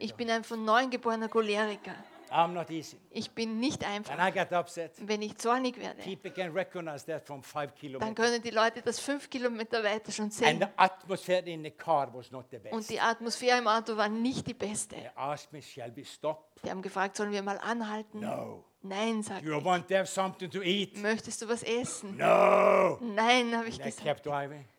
Ich 0.00 0.14
bin 0.14 0.30
ein 0.30 0.44
von 0.44 0.64
neuem 0.64 0.90
geborener 0.90 1.28
Choleriker. 1.28 1.94
I'm 2.34 2.48
not 2.52 2.68
easy. 2.68 2.96
Ich 3.10 3.30
bin 3.30 3.60
nicht 3.60 3.84
And 3.84 4.08
einfach. 4.08 4.28
I 4.28 4.32
got 4.32 4.52
upset. 4.52 4.90
Wenn 4.98 5.22
ich 5.22 5.38
zornig 5.38 5.78
werde, 5.78 6.02
People 6.02 6.32
can 6.32 6.50
recognize 6.52 7.06
that 7.06 7.24
from 7.24 7.40
five 7.44 7.68
dann 7.70 7.78
kilometers. 7.78 8.14
können 8.16 8.42
die 8.42 8.50
Leute 8.50 8.82
das 8.82 8.98
fünf 8.98 9.30
Kilometer 9.30 9.84
weiter 9.84 10.10
schon 10.10 10.24
And 10.24 10.32
sehen. 10.34 10.58
the 10.58 10.66
atmosphere 10.76 11.48
in 11.48 11.62
the 11.62 11.70
car 11.70 12.12
was 12.12 12.32
not 12.32 12.46
the 12.50 12.58
Und 12.72 12.90
die 12.90 12.98
Atmosphäre 12.98 13.58
im 13.58 13.68
Auto 13.68 13.96
war 13.96 14.08
nicht 14.08 14.48
die 14.48 14.54
beste. 14.54 14.96
Die 14.96 16.70
haben 16.70 16.82
gefragt, 16.82 17.16
sollen 17.16 17.30
wir 17.30 17.42
mal 17.42 17.58
anhalten? 17.58 18.18
No. 18.18 18.64
Nein, 18.82 19.22
sagte 19.22 19.48
ich. 19.48 19.64
want 19.64 19.88
to 19.88 19.94
have 19.94 20.06
something 20.06 20.50
to 20.50 20.60
eat? 20.60 21.00
Möchtest 21.00 21.40
du 21.40 21.48
was 21.48 21.62
essen? 21.62 22.16
No. 22.16 22.98
Nein, 23.00 23.56
habe 23.56 23.68
ich 23.68 23.78
They 23.78 23.90
gesagt. 23.90 24.26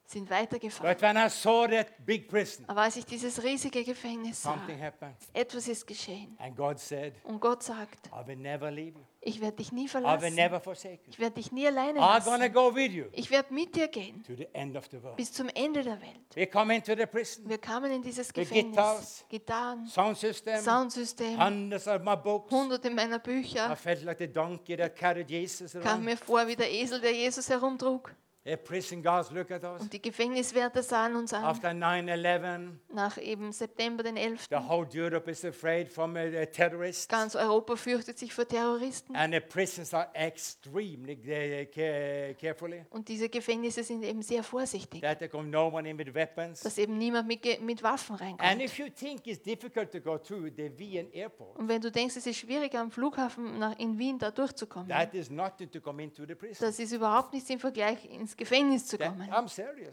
Sind 0.07 0.29
weitergefahren. 0.29 0.93
But 0.93 1.01
when 1.01 1.17
I 1.17 1.29
saw 1.29 1.67
that 1.67 1.87
big 2.05 2.27
prison, 2.29 2.63
Aber 2.67 2.81
als 2.81 2.95
ich 2.95 3.05
dieses 3.05 3.41
riesige 3.43 3.83
Gefängnis 3.83 4.41
sah, 4.43 4.53
something 4.53 4.79
happened. 4.79 5.15
etwas 5.33 5.67
ist 5.67 5.87
geschehen. 5.87 6.37
And 6.39 6.55
God 6.55 6.77
said, 6.79 7.13
Und 7.23 7.39
Gott 7.41 7.63
sagt, 7.63 8.07
I 8.07 8.27
will 8.27 8.35
never 8.35 8.69
leave 8.69 8.97
you. 8.99 9.03
ich 9.21 9.41
werde 9.41 9.57
dich 9.57 9.71
nie 9.71 9.81
I 9.81 9.83
will 9.85 9.89
verlassen. 9.89 10.35
never 10.35 10.59
forsake 10.59 10.99
you. 11.05 11.09
Ich 11.09 11.19
werde 11.19 11.35
dich 11.35 11.51
nie 11.51 11.65
alleine 11.65 11.99
I'm 11.99 12.23
going 12.23 12.37
to 12.39 12.43
lassen. 12.43 12.53
go 12.53 12.75
with 12.75 12.91
you 12.91 13.05
Ich 13.13 13.31
werde 13.31 13.51
mit 13.51 13.75
dir 13.75 13.87
gehen 13.87 14.23
to 14.23 14.35
the 14.35 14.47
end 14.53 14.75
of 14.77 14.85
the 14.91 15.01
world. 15.01 15.15
bis 15.17 15.33
zum 15.33 15.49
Ende 15.49 15.81
der 15.81 15.99
Welt. 15.99 16.35
We 16.35 16.45
come 16.45 16.75
into 16.75 16.95
the 16.95 17.07
prison, 17.07 17.49
Wir 17.49 17.57
kamen 17.57 17.91
in 17.91 18.03
dieses 18.03 18.27
The 18.27 18.33
Gefängnis. 18.33 19.25
Gitarren, 19.27 19.87
sound 19.87 20.17
system, 20.19 20.59
Soundsystem, 20.61 21.43
hundreds 21.43 21.87
of 21.87 22.03
my 22.03 22.15
books. 22.15 22.51
hunderte 22.53 22.91
meiner 22.91 23.15
I 23.17 23.19
Bücher. 23.19 23.75
felt 23.75 24.03
like 24.03 24.19
the 24.19 24.27
donkey 24.27 24.77
that 24.77 24.95
carried 24.95 25.29
Jesus 25.29 25.73
Kam 25.81 26.03
mir 26.05 26.15
vor 26.15 26.45
wie 26.47 26.55
der 26.55 26.71
Esel, 26.71 27.01
der 27.01 27.11
Jesus 27.11 27.49
herumtrug. 27.49 28.13
Und 28.47 29.91
die 29.91 30.01
Gefängniswärter 30.01 30.83
sahen 30.83 31.15
uns 31.15 31.33
an. 31.33 31.43
After 31.43 31.69
9-11, 31.71 32.73
Nach 32.93 33.17
eben 33.17 33.51
September 33.51 34.03
den 34.03 34.17
11. 34.17 34.45
the 34.51 34.57
whole 34.57 34.87
Europe 34.93 35.31
is 35.31 35.43
afraid 35.43 35.89
from 35.91 36.13
the 36.13 36.45
terrorists. 36.51 37.07
Ganz 37.07 37.35
Europa 37.35 37.75
fürchtet 37.75 38.19
sich 38.19 38.31
vor 38.35 38.47
Terroristen. 38.47 39.15
And 39.15 39.33
the 39.33 39.39
prisons 39.39 39.95
are 39.95 40.09
extremely 40.13 41.15
care- 41.15 42.35
carefully. 42.35 42.85
Und 42.91 43.07
diese 43.07 43.29
Gefängnisse 43.29 43.83
sind 43.83 44.03
eben 44.03 44.21
sehr 44.21 44.43
vorsichtig, 44.43 45.01
That 45.01 45.17
there 45.17 45.29
come 45.29 45.49
no 45.49 45.67
one 45.69 45.89
in 45.89 45.97
with 45.97 46.13
weapons. 46.13 46.59
dass 46.61 46.77
eben 46.77 46.99
niemand 46.99 47.27
mit, 47.27 47.43
mit 47.63 47.81
Waffen 47.81 48.13
And 48.13 48.21
reinkommt. 48.39 48.61
if 48.61 48.77
you 48.77 48.89
think 48.89 49.25
it's 49.25 49.41
difficult 49.41 49.91
to 49.91 49.99
go 49.99 50.19
through 50.19 50.51
the 50.55 50.69
Wien 50.77 51.11
airport, 51.13 51.57
Und 51.57 51.67
wenn 51.67 51.81
du 51.81 51.91
denkst, 51.91 52.15
es 52.17 52.27
ist 52.27 52.37
schwierig 52.37 52.75
am 52.75 52.91
Flughafen 52.91 53.57
nach, 53.57 53.79
in 53.79 53.97
Wien 53.97 54.19
da 54.19 54.29
durchzukommen, 54.29 54.87
that 54.89 55.15
is 55.15 55.31
nothing 55.31 55.71
to 55.71 55.81
come 55.81 56.03
into 56.03 56.27
the 56.27 56.35
prison. 56.35 56.57
das 56.67 56.77
ist 56.77 56.91
überhaupt 56.93 57.33
nichts 57.33 57.49
im 57.49 57.59
Vergleich 57.59 58.05
ins 58.05 58.34
Gefängnis 58.37 58.87
zu 58.87 58.97
kommen. 58.97 59.29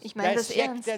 Ich 0.00 0.16
meine 0.16 0.34
das 0.34 0.50
ernst. 0.50 0.88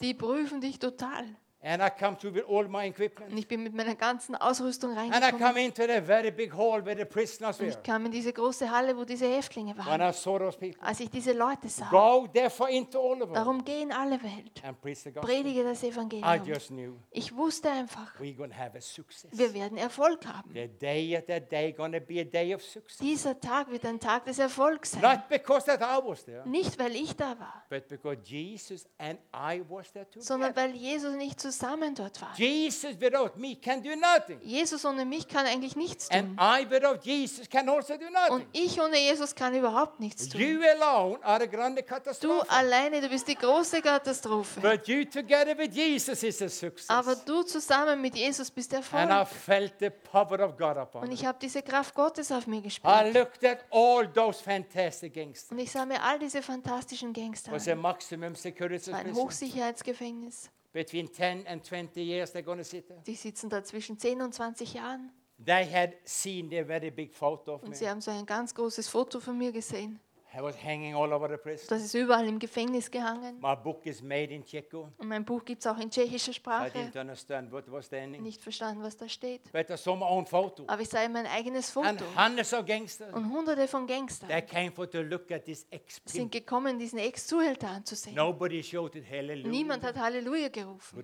Die 0.00 0.14
prüfen 0.14 0.60
dich 0.60 0.78
total. 0.78 1.24
And 1.64 1.80
I 1.80 1.90
come 1.90 2.16
through 2.18 2.34
with 2.34 2.44
all 2.48 2.66
my 2.66 2.86
equipment. 2.88 3.30
Und 3.30 3.38
ich 3.38 3.46
bin 3.46 3.62
mit 3.62 3.72
meiner 3.72 3.94
ganzen 3.94 4.34
Ausrüstung 4.34 4.96
And 4.98 5.10
I 5.10 5.12
reingekommen. 5.12 5.38
come 5.46 5.64
into 5.64 5.82
the 5.82 6.00
very 6.04 6.32
big 6.32 6.52
hall 6.52 6.84
where 6.84 6.96
the 6.96 7.04
prisoners 7.04 7.60
Und 7.60 7.68
ich 7.68 7.80
kam 7.84 8.04
in 8.06 8.10
diese 8.10 8.32
große 8.32 8.68
Halle, 8.68 8.96
wo 8.96 9.04
diese 9.04 9.26
Häftlinge 9.28 9.78
waren. 9.78 10.00
I 10.00 10.12
saw 10.12 10.40
those 10.40 10.58
people, 10.58 10.82
Als 10.82 10.98
ich 10.98 11.08
diese 11.08 11.32
Leute 11.32 11.68
sah, 11.68 11.88
go 11.88 12.26
therefore 12.26 12.68
into 12.68 12.98
all 13.00 13.14
the 13.14 13.20
world 13.20 13.36
darum 13.36 13.64
geh 13.64 13.80
in 13.80 13.92
alle 13.92 14.20
Welt. 14.24 14.60
and 14.64 14.80
preach 14.80 14.98
the 15.04 15.12
gospel. 15.12 15.32
Predige 15.32 15.62
das 15.62 15.84
I 15.84 15.90
Evangelium. 15.90 16.44
just 16.44 16.70
knew 16.70 16.96
Ich 17.12 17.32
wusste 17.32 17.70
einfach, 17.70 18.18
we're 18.18 18.34
going 18.34 18.50
to 18.50 18.56
have 18.58 18.76
a 18.76 18.80
success. 18.80 19.30
wir 19.30 19.54
werden 19.54 19.78
Erfolg 19.78 20.26
haben. 20.26 20.50
The 20.52 20.66
day 20.66 21.16
of 21.16 21.26
that 21.26 21.48
day 21.52 21.70
going 21.72 21.92
to 21.92 22.00
be 22.00 22.20
a 22.20 22.24
day 22.24 22.52
of 22.56 22.62
success. 22.64 22.98
Dieser 22.98 23.38
Tag 23.38 23.70
wird 23.70 23.86
ein 23.86 24.00
Tag 24.00 24.24
des 24.24 24.40
Erfolgs 24.40 24.90
sein. 24.90 25.02
Not 25.02 25.28
because 25.28 25.64
that 25.66 25.80
I 25.80 26.04
was 26.04 26.24
there, 26.24 26.42
Nicht, 26.44 26.76
weil 26.80 26.96
ich 26.96 27.14
da 27.14 27.38
war, 27.38 27.62
but 27.70 27.86
because 27.86 28.16
Jesus 28.24 28.84
and 28.98 29.16
I 29.32 29.62
was 29.68 29.92
there 29.92 30.10
too. 30.10 30.20
sondern 30.20 30.56
weil 30.56 30.74
Jesus 30.74 31.14
nicht 31.14 31.38
zusammen 31.38 31.51
dort 31.58 32.20
war. 32.20 32.30
Jesus 32.36 33.00
without 33.00 33.36
me 33.36 33.56
can 33.56 33.82
do 33.82 33.90
nothing. 33.96 34.38
Jesus 34.42 34.84
ohne 34.84 35.04
mich 35.04 35.26
kann 35.28 35.46
eigentlich 35.46 35.76
nichts 35.76 36.10
And 36.10 36.36
tun. 36.36 36.38
I 36.40 36.66
without 36.70 37.00
Jesus 37.04 37.48
can 37.48 37.68
also 37.68 37.94
do 37.96 38.06
Und 38.06 38.12
nothing. 38.12 38.46
ich 38.52 38.80
ohne 38.80 38.98
Jesus 38.98 39.34
kann 39.34 39.54
überhaupt 39.54 40.00
nichts 40.00 40.28
tun. 40.28 40.40
You 40.40 40.60
alone 40.80 41.18
are 41.24 41.42
a 41.42 41.46
grande 41.46 41.82
Du 42.20 42.40
alleine, 42.48 43.00
du 43.00 43.08
bist 43.08 43.26
die 43.28 43.34
große 43.34 43.80
Katastrophe. 43.82 44.60
But 44.60 44.86
you 44.88 45.04
together 45.04 45.56
with 45.56 45.74
Jesus 45.74 46.22
is 46.22 46.40
a 46.42 46.48
success. 46.48 46.88
Aber 46.90 47.14
du 47.16 47.42
zusammen 47.42 48.00
mit 48.00 48.16
Jesus 48.16 48.50
bist 48.50 48.72
And 48.74 48.84
I 48.84 48.96
Erfolg. 49.14 49.28
felt 49.28 49.74
the 49.80 49.90
power 49.90 50.40
of 50.40 50.56
God 50.56 50.76
upon 50.76 51.02
Und 51.02 51.12
ich 51.12 51.24
habe 51.26 51.38
diese 51.40 51.62
Kraft 51.62 51.94
Gottes 51.94 52.30
auf 52.32 52.46
mir 52.46 52.58
I 52.58 52.62
gespürt. 52.62 53.14
looked 53.14 53.44
at 53.44 53.58
all 53.70 54.06
those 54.12 54.42
fantastic 54.42 55.14
gangsters. 55.14 55.50
Und 55.50 55.58
ich 55.58 55.70
sah 55.70 55.84
mir 55.84 56.02
all 56.02 56.18
diese 56.18 56.42
fantastischen 56.42 57.12
Gangster 57.12 57.52
was 57.52 57.68
a 57.68 57.72
an. 57.72 57.80
maximum 57.80 58.34
security 58.34 58.92
Ein. 58.92 59.14
Hochsicherheitsgefängnis. 59.14 60.50
Between 60.72 61.12
10 61.12 61.46
and 61.46 61.62
20 61.62 62.00
years 62.02 62.32
they're 62.32 62.42
going 62.42 62.58
to 62.58 62.64
sit 62.64 62.88
there. 62.88 63.00
Die 63.06 63.14
sitzen 63.14 63.50
da 63.50 63.62
zwischen 63.62 63.98
10 63.98 64.22
und 64.22 64.34
20 64.34 64.74
Jahren. 64.74 65.10
They 65.44 65.66
had 65.70 65.94
seen 66.04 66.48
the 66.50 66.64
very 66.64 66.90
big 66.90 67.12
photo 67.12 67.54
of 67.54 67.62
me. 67.62 67.68
Und 67.68 67.76
sie 67.76 67.88
haben 67.88 68.00
so 68.00 68.10
ein 68.10 68.24
ganz 68.26 68.54
großes 68.54 68.88
Foto 68.88 69.20
von 69.20 69.36
mir 69.36 69.52
gesehen. 69.52 70.00
I 70.34 70.40
was 70.40 70.56
hanging 70.62 70.94
all 70.94 71.12
over 71.12 71.28
the 71.28 71.36
prison. 71.36 71.66
Das 71.68 71.82
ist 71.82 71.94
überall 71.94 72.26
im 72.26 72.38
Gefängnis 72.38 72.90
gehangen. 72.90 73.38
My 73.40 73.54
book 73.54 73.84
is 73.84 74.00
made 74.02 74.32
in 74.32 74.44
Czecho. 74.44 74.90
Und 74.96 75.08
mein 75.08 75.24
Buch 75.24 75.44
gibt 75.44 75.60
es 75.60 75.66
auch 75.66 75.78
in 75.78 75.90
tschechischer 75.90 76.30
I 76.30 76.34
Sprache. 76.34 76.78
didn't 76.78 76.98
understand 77.00 77.52
what 77.52 77.70
was 77.70 77.86
standing. 77.86 78.22
Nicht 78.22 78.40
verstanden, 78.40 78.82
was 78.82 78.96
da 78.96 79.08
steht. 79.08 79.52
But 79.52 79.68
I 79.68 79.76
saw 79.76 79.94
my 79.94 80.06
own 80.06 80.26
photo. 80.26 80.64
Aber 80.66 80.80
ich 80.80 80.88
sah 80.88 81.06
mein 81.08 81.26
eigenes 81.26 81.76
And 81.76 82.00
Foto. 82.00 82.04
hundreds 82.16 82.54
of 82.54 82.64
gangsters. 82.64 83.12
Und 83.12 83.30
hunderte 83.30 83.68
von 83.68 83.86
Gangstern 83.86 84.28
They 84.30 84.42
came 84.42 84.70
for 84.72 84.88
to 84.90 85.02
look 85.02 85.30
at 85.30 85.44
this 85.44 85.66
ex 85.70 86.00
sind 86.06 86.32
gekommen, 86.32 86.78
diesen 86.78 86.98
Ex-Zuhälter 86.98 87.68
anzusehen. 87.68 88.16
Nobody 88.16 88.62
shouted 88.62 89.04
hallelujah. 89.10 89.48
Niemand 89.48 89.84
hat 89.84 89.96
Halleluja 89.98 90.48
gerufen. 90.48 90.98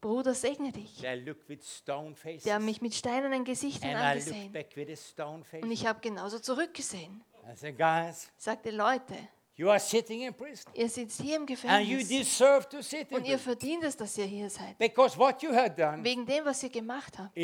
Bruder, 0.00 0.34
segne 0.34 0.70
dich. 0.72 0.96
Die 0.96 2.52
haben 2.52 2.64
mich 2.64 2.80
mit 2.82 2.94
steinernen 2.94 3.44
Gesichtern 3.44 3.96
angesehen. 3.96 4.52
Und 5.62 5.70
ich 5.70 5.86
habe 5.86 6.00
genauso 6.00 6.38
zurückgesehen. 6.38 7.22
Sagte, 8.36 8.70
Leute, 8.70 9.14
ihr 9.56 10.88
sitzt 10.88 11.20
hier 11.20 11.36
im 11.36 11.46
Gefängnis. 11.46 12.20
Und 13.10 13.26
ihr 13.26 13.38
verdient 13.38 13.84
es, 13.84 13.96
dass 13.96 14.18
ihr 14.18 14.26
hier 14.26 14.50
seid. 14.50 14.78
Wegen 14.78 16.26
dem, 16.26 16.44
was 16.44 16.62
ihr 16.62 16.70
gemacht 16.70 17.18
habt. 17.18 17.36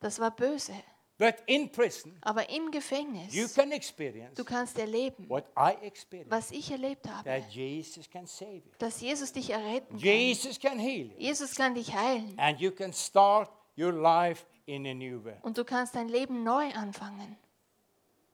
Das 0.00 0.18
war 0.18 0.30
böse. 0.34 0.74
But 1.18 1.36
in 1.46 1.70
prison, 1.72 2.14
Aber 2.20 2.48
im 2.50 2.70
Gefängnis, 2.70 3.32
you 3.34 3.48
can 3.48 3.72
experience 3.72 4.34
du 4.34 4.44
kannst 4.44 4.78
erleben, 4.78 5.26
what 5.30 5.44
I 5.56 5.72
experienced. 5.82 6.30
was 6.30 6.50
ich 6.50 6.70
erlebt 6.70 7.08
habe. 7.08 7.24
That 7.24 7.48
Jesus 7.50 8.08
can 8.10 8.26
save 8.26 8.56
you. 8.56 8.72
Dass 8.78 9.00
Jesus 9.00 9.32
dich 9.32 9.48
erretten 9.48 9.96
kann. 9.96 9.98
Jesus 9.98 10.60
can 10.60 10.78
heal 10.78 11.06
you. 11.06 11.18
Jesus 11.18 11.54
kann 11.54 11.74
dich 11.74 11.94
heilen. 11.94 12.38
And 12.38 12.60
you 12.60 12.70
can 12.70 12.92
start 12.92 13.50
your 13.78 13.92
life 13.92 14.44
in 14.66 14.86
a 14.86 14.92
new 14.92 15.24
way. 15.24 15.36
Und 15.40 15.56
du 15.56 15.64
kannst 15.64 15.94
dein 15.94 16.08
Leben 16.08 16.42
neu 16.42 16.70
anfangen. 16.74 17.36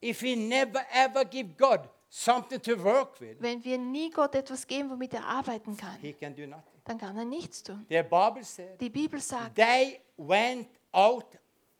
If 0.02 0.20
we 0.22 0.34
never 0.34 0.84
ever 0.92 1.24
give 1.24 1.50
God 1.56 1.88
something 2.08 2.60
to 2.62 2.82
work 2.82 3.20
with, 3.20 3.36
Wenn 3.38 3.62
wir 3.62 3.78
nie 3.78 4.10
Gott 4.10 4.34
etwas 4.34 4.66
geben, 4.66 4.90
womit 4.90 5.14
er 5.14 5.24
arbeiten 5.24 5.76
kann, 5.76 5.98
He 6.00 6.12
can 6.12 6.34
do 6.34 6.46
nothing. 6.48 6.64
dann 6.84 6.98
kann 6.98 7.16
er 7.16 7.24
nichts 7.24 7.62
tun. 7.62 7.86
The 7.88 8.02
Bible 8.02 8.42
said 8.42 8.80
Die 8.80 8.90
Bibel 8.90 9.20
sagt, 9.20 9.54
they 9.54 10.00
went 10.16 10.66
out 10.90 11.26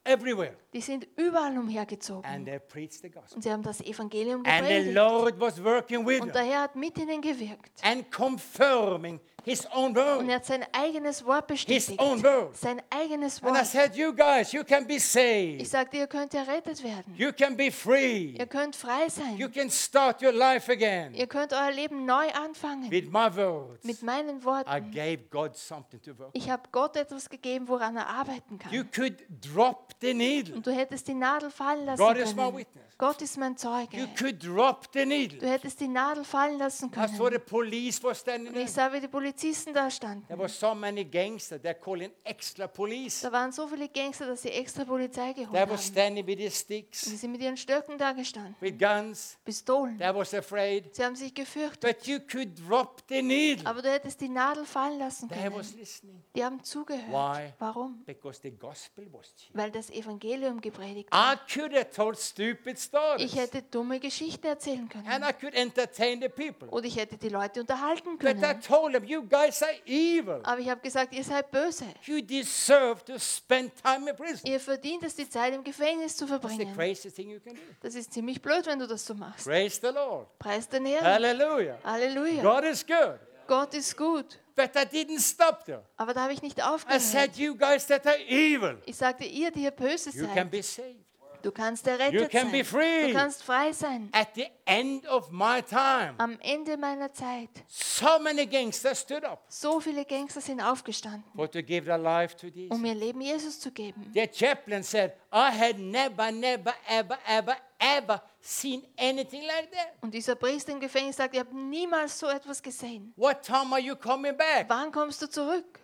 everywhere 0.05 0.55
die 0.73 0.81
sind 0.81 1.07
überall 1.17 1.57
umhergezogen. 1.59 2.25
and 2.25 2.47
they 2.47 2.59
preached 2.59 3.01
the 3.03 3.11
gospel. 3.11 3.37
Und 3.37 3.43
sie 3.43 3.51
haben 3.53 3.62
das 3.62 3.81
Evangelium 3.81 4.43
And 4.47 4.67
the 4.67 4.75
gepredigt. 4.75 4.95
Lord 4.95 5.41
was 5.41 5.62
working 5.62 6.07
with 6.07 6.21
Und 6.23 6.35
der 6.35 6.43
Herr 6.43 6.62
hat 6.62 6.77
mit 6.77 6.99
ihnen 6.99 7.21
gewirkt. 7.21 7.81
and 7.85 8.11
confirming 8.11 9.21
His 9.45 9.67
own 9.73 9.87
Und 9.91 9.97
word. 9.97 10.29
er 10.29 10.35
hat 10.37 10.47
sein 10.47 10.65
eigenes 10.73 11.25
Wort 11.25 11.47
bestätigt. 11.47 11.89
His 11.91 11.99
own 11.99 12.23
word. 12.23 12.57
Sein 12.57 12.81
eigenes 12.91 13.43
And 13.43 13.51
I 13.57 13.59
Wort. 13.59 13.67
said, 13.67 13.97
You 13.97 14.13
guys, 14.15 14.53
you 14.53 14.63
can 14.65 14.87
be 14.87 14.95
Ich 14.95 15.05
saved. 15.05 15.67
sagte, 15.67 15.97
ihr 15.97 16.07
könnt 16.07 16.33
errettet 16.35 16.83
werden. 16.85 17.15
You 17.17 17.33
can 17.33 17.57
be 17.57 17.71
free. 17.71 18.37
Ihr 18.39 18.47
könnt 18.47 18.77
frei 18.77 19.05
You 19.05 19.11
sein. 19.11 19.53
can 19.53 19.71
start 19.71 20.23
your 20.23 20.33
life 20.33 20.71
again. 20.71 21.15
Ihr 21.15 21.27
könnt 21.27 21.53
euer 21.53 21.71
Leben 21.73 22.05
neu 22.07 22.29
anfangen. 22.33 22.91
With 22.91 23.07
my 23.11 23.35
words, 23.35 23.85
Mit 23.85 24.03
meinen 24.03 24.39
I 24.41 24.45
Worten. 24.45 24.91
gave 24.93 25.19
God 25.31 25.57
something 25.57 26.01
to 26.03 26.17
work. 26.19 26.31
Ich 26.33 26.49
habe 26.51 26.63
Gott 26.71 26.97
etwas 26.97 27.29
gegeben, 27.29 27.67
woran 27.69 27.97
er 27.97 28.07
arbeiten 28.09 28.59
You 28.71 28.85
kann. 28.85 28.91
could 28.93 29.25
drop 29.41 29.93
the 30.01 30.15
needle. 30.15 30.55
Und 30.55 30.67
du 30.67 30.71
hättest 30.73 31.09
die 31.09 31.15
Nadel 31.15 31.51
fallen 31.51 31.85
lassen 31.87 31.99
God 32.03 32.17
is 32.17 32.35
my 32.35 32.43
können. 32.45 32.57
witness. 32.59 32.83
Gott 32.99 33.21
ist 33.21 33.37
mein 33.37 33.53
You 33.53 33.57
Zeuge. 33.59 34.09
could 34.17 34.45
drop 34.47 34.85
the 34.93 35.01
Du 35.01 35.07
needle. 35.07 35.49
hättest 35.49 35.81
die 35.81 35.89
Nadel 35.89 36.23
fallen 36.25 36.59
lassen 36.59 36.89
I 36.95 37.09
saw 37.09 37.17
können. 37.25 37.33
the 37.33 37.39
police 37.41 38.01
was 38.05 38.21
standing 38.21 38.55
Und 38.55 38.61
ich 38.61 38.71
sah, 38.71 38.93
wie 38.93 39.01
die 39.01 39.09
Polizisten 39.33 39.73
da 39.75 39.90
standen. 39.90 40.27
There 40.27 40.38
were 40.38 40.49
so 40.49 40.75
many 40.75 41.05
gangsters. 41.05 41.61
They're 41.62 41.75
calling 41.75 42.11
extra 42.25 42.66
police. 42.66 43.21
Da 43.23 43.33
waren 43.33 43.51
so 43.53 43.66
viele 43.66 43.88
Gangster, 43.88 44.27
dass 44.27 44.42
sie 44.42 44.51
extra 44.51 44.85
Polizei 44.85 45.33
geholt 45.33 45.53
They 45.53 45.61
were 45.62 45.73
haben. 45.73 45.79
standing 45.79 46.27
with 46.27 46.37
their 46.37 46.47
Und 46.47 46.53
sticks, 46.55 47.01
sie 47.03 47.16
sind 47.16 47.33
mit 47.33 47.40
ihren 47.40 47.57
Stöcken 47.57 47.97
da 47.99 48.12
gestanden. 48.12 48.55
with 48.61 48.79
guns. 48.79 49.38
Pistolen. 49.45 49.99
They 49.99 50.14
was 50.14 50.35
afraid. 50.35 50.95
Sie 50.95 51.05
haben 51.05 51.16
sich 51.16 51.33
gefürchtet. 51.35 51.81
But 51.99 52.07
you 52.07 52.18
could 52.21 52.51
drop 52.68 53.03
the 53.09 53.23
needle. 53.23 53.66
Aber 53.66 53.83
du 53.83 53.90
hättest 53.90 54.21
die 54.21 54.29
Nadel 54.29 54.64
fallen 54.64 54.99
lassen 54.99 55.29
They 55.29 55.38
was 55.53 55.68
können. 55.68 55.79
listening 55.81 56.23
Die 56.37 56.45
haben 56.45 56.62
zugehört. 56.62 57.09
Why? 57.11 57.53
Warum? 57.59 58.03
because 58.05 58.40
the 58.42 58.51
gospel 58.51 59.07
was 59.12 59.35
cheap. 59.37 59.51
Weil 59.57 59.71
das 59.71 59.90
Evangelium 59.90 60.61
gepredigt 60.61 61.09
I 61.12 61.37
could 61.53 61.73
have 61.75 61.90
told 61.90 62.18
stupid 62.18 62.79
stories. 62.79 63.23
Ich 63.25 63.37
hätte 63.37 63.62
dumme 63.62 63.99
Geschichten 64.01 64.47
erzählen 64.47 64.81
And 64.81 64.90
können. 64.90 65.23
I 65.23 65.33
could 65.33 65.55
entertain 65.55 66.21
the 66.21 66.29
people. 66.29 66.68
Oder 66.68 66.87
ich 66.87 66.97
hätte 66.97 67.16
die 67.16 67.29
Leute 67.29 67.61
unterhalten 67.61 68.18
But 68.18 68.37
I 68.37 68.40
können. 68.40 68.61
told 68.61 68.92
them, 68.95 69.05
you 69.05 69.22
guys 69.29 69.63
are 69.63 69.73
evil. 69.87 70.41
Aber 70.45 70.61
ich 70.61 70.69
habe 70.69 70.81
gesagt, 70.81 71.13
ihr 71.15 71.25
seid 71.25 71.51
böse. 71.51 71.85
You 72.05 72.21
deserve 72.21 73.05
to 73.05 73.19
spend 73.19 73.73
time 73.83 74.11
in 74.11 74.17
prison. 74.17 74.41
Ihr 74.45 74.61
verdient 74.61 75.03
es, 75.05 75.15
die 75.17 75.29
Zeit 75.29 75.55
im 75.55 75.65
Gefängnis 75.65 76.17
zu 76.17 76.27
That's 76.27 76.43
the 76.43 76.65
verbringen. 76.67 77.15
thing 77.15 77.31
you 77.31 77.41
can 77.41 77.55
do. 77.55 77.61
Das 77.81 77.95
ist 77.95 78.13
ziemlich 78.13 78.41
blöd, 78.41 78.67
wenn 78.67 78.79
du 78.79 78.87
das 78.87 79.05
so 79.05 79.15
machst. 79.15 79.47
Praise 79.47 79.79
the 79.81 79.89
Lord. 79.93 80.39
Preis 80.39 80.69
den 80.69 80.87
Herrn. 80.87 81.05
Hallelujah. 81.05 81.79
Halleluja. 81.85 82.43
God 82.43 82.65
is 82.65 82.87
good. 82.87 83.19
Gott 83.47 83.75
ist 83.75 83.97
gut. 83.97 84.39
But 84.55 84.71
I 84.77 84.85
didn't 84.85 85.21
stop 85.21 85.65
there. 85.65 85.83
Aber 85.97 86.15
da 86.15 86.23
habe 86.23 86.33
ich 86.33 86.43
nicht 86.43 86.59
I 86.59 86.63
aufgehört. 86.63 87.01
said, 87.03 87.37
you 87.37 87.57
guys 87.57 87.87
that 87.87 88.07
are 88.07 88.19
evil, 88.29 88.79
Ich 88.85 88.97
sagte, 88.97 89.25
ihr, 89.25 89.51
die 89.51 89.65
ihr 89.65 89.71
böse 89.71 90.11
you 90.11 90.27
can 90.27 90.35
seid, 90.35 90.51
be 90.51 90.63
saved. 90.63 91.02
Du 91.43 91.51
kannst 91.53 91.87
You 91.87 91.93
errettet 91.93 92.31
can 92.31 92.51
be 92.51 92.59
sein. 92.59 92.65
free. 92.65 93.07
Du 93.09 93.13
kannst 93.15 93.43
frei 93.43 93.73
sein. 93.73 94.09
At 94.13 94.29
the 94.35 94.47
end 94.65 95.07
of 95.09 95.31
my 95.31 95.61
time, 95.63 96.15
Am 96.19 96.39
Ende 96.41 96.77
meiner 96.77 97.13
Zeit, 97.13 97.51
so 97.69 98.19
many 98.21 98.47
gangsters 98.47 99.01
stood 99.01 99.25
up 99.25 99.45
so 99.49 99.81
viele 99.81 100.05
Gangster 100.05 100.41
sind 100.41 100.61
aufgestanden, 100.61 101.25
for 101.35 101.51
to 101.51 101.63
give 101.63 101.87
their 101.87 101.99
life 101.99 102.37
to 102.37 102.47
Jesus. 102.49 102.77
um 102.77 102.85
ihr 102.85 102.95
Leben 102.95 103.21
Jesus 103.21 103.61
zu 103.61 103.71
geben. 103.71 104.11
The 104.15 104.27
chaplain 104.33 104.83
said, 104.83 105.13
I 105.33 105.51
had 105.51 105.79
never, 105.79 106.31
never, 106.31 106.75
ever, 106.89 107.19
ever, 107.27 107.57
ever 107.79 108.23
seen 108.41 108.83
anything 108.99 109.43
like 109.43 109.71
that. 109.73 109.93
Und 110.01 110.13
dieser 110.15 110.35
Priester 110.35 110.73
im 110.73 110.81
Gefängnis 110.81 111.17
sagt, 111.17 111.35
ich 111.35 111.41
habe 111.41 111.55
niemals 111.57 112.19
so 112.19 112.29
etwas 112.29 112.63
gesehen. 112.63 113.13
What 113.17 113.43
time 113.43 113.73
are 113.73 113.81
you 113.81 113.95
coming 113.97 114.37
back? 114.37 114.67
Wann 114.69 114.91
kommst 114.93 115.21
du 115.23 115.29
zurück? 115.29 115.81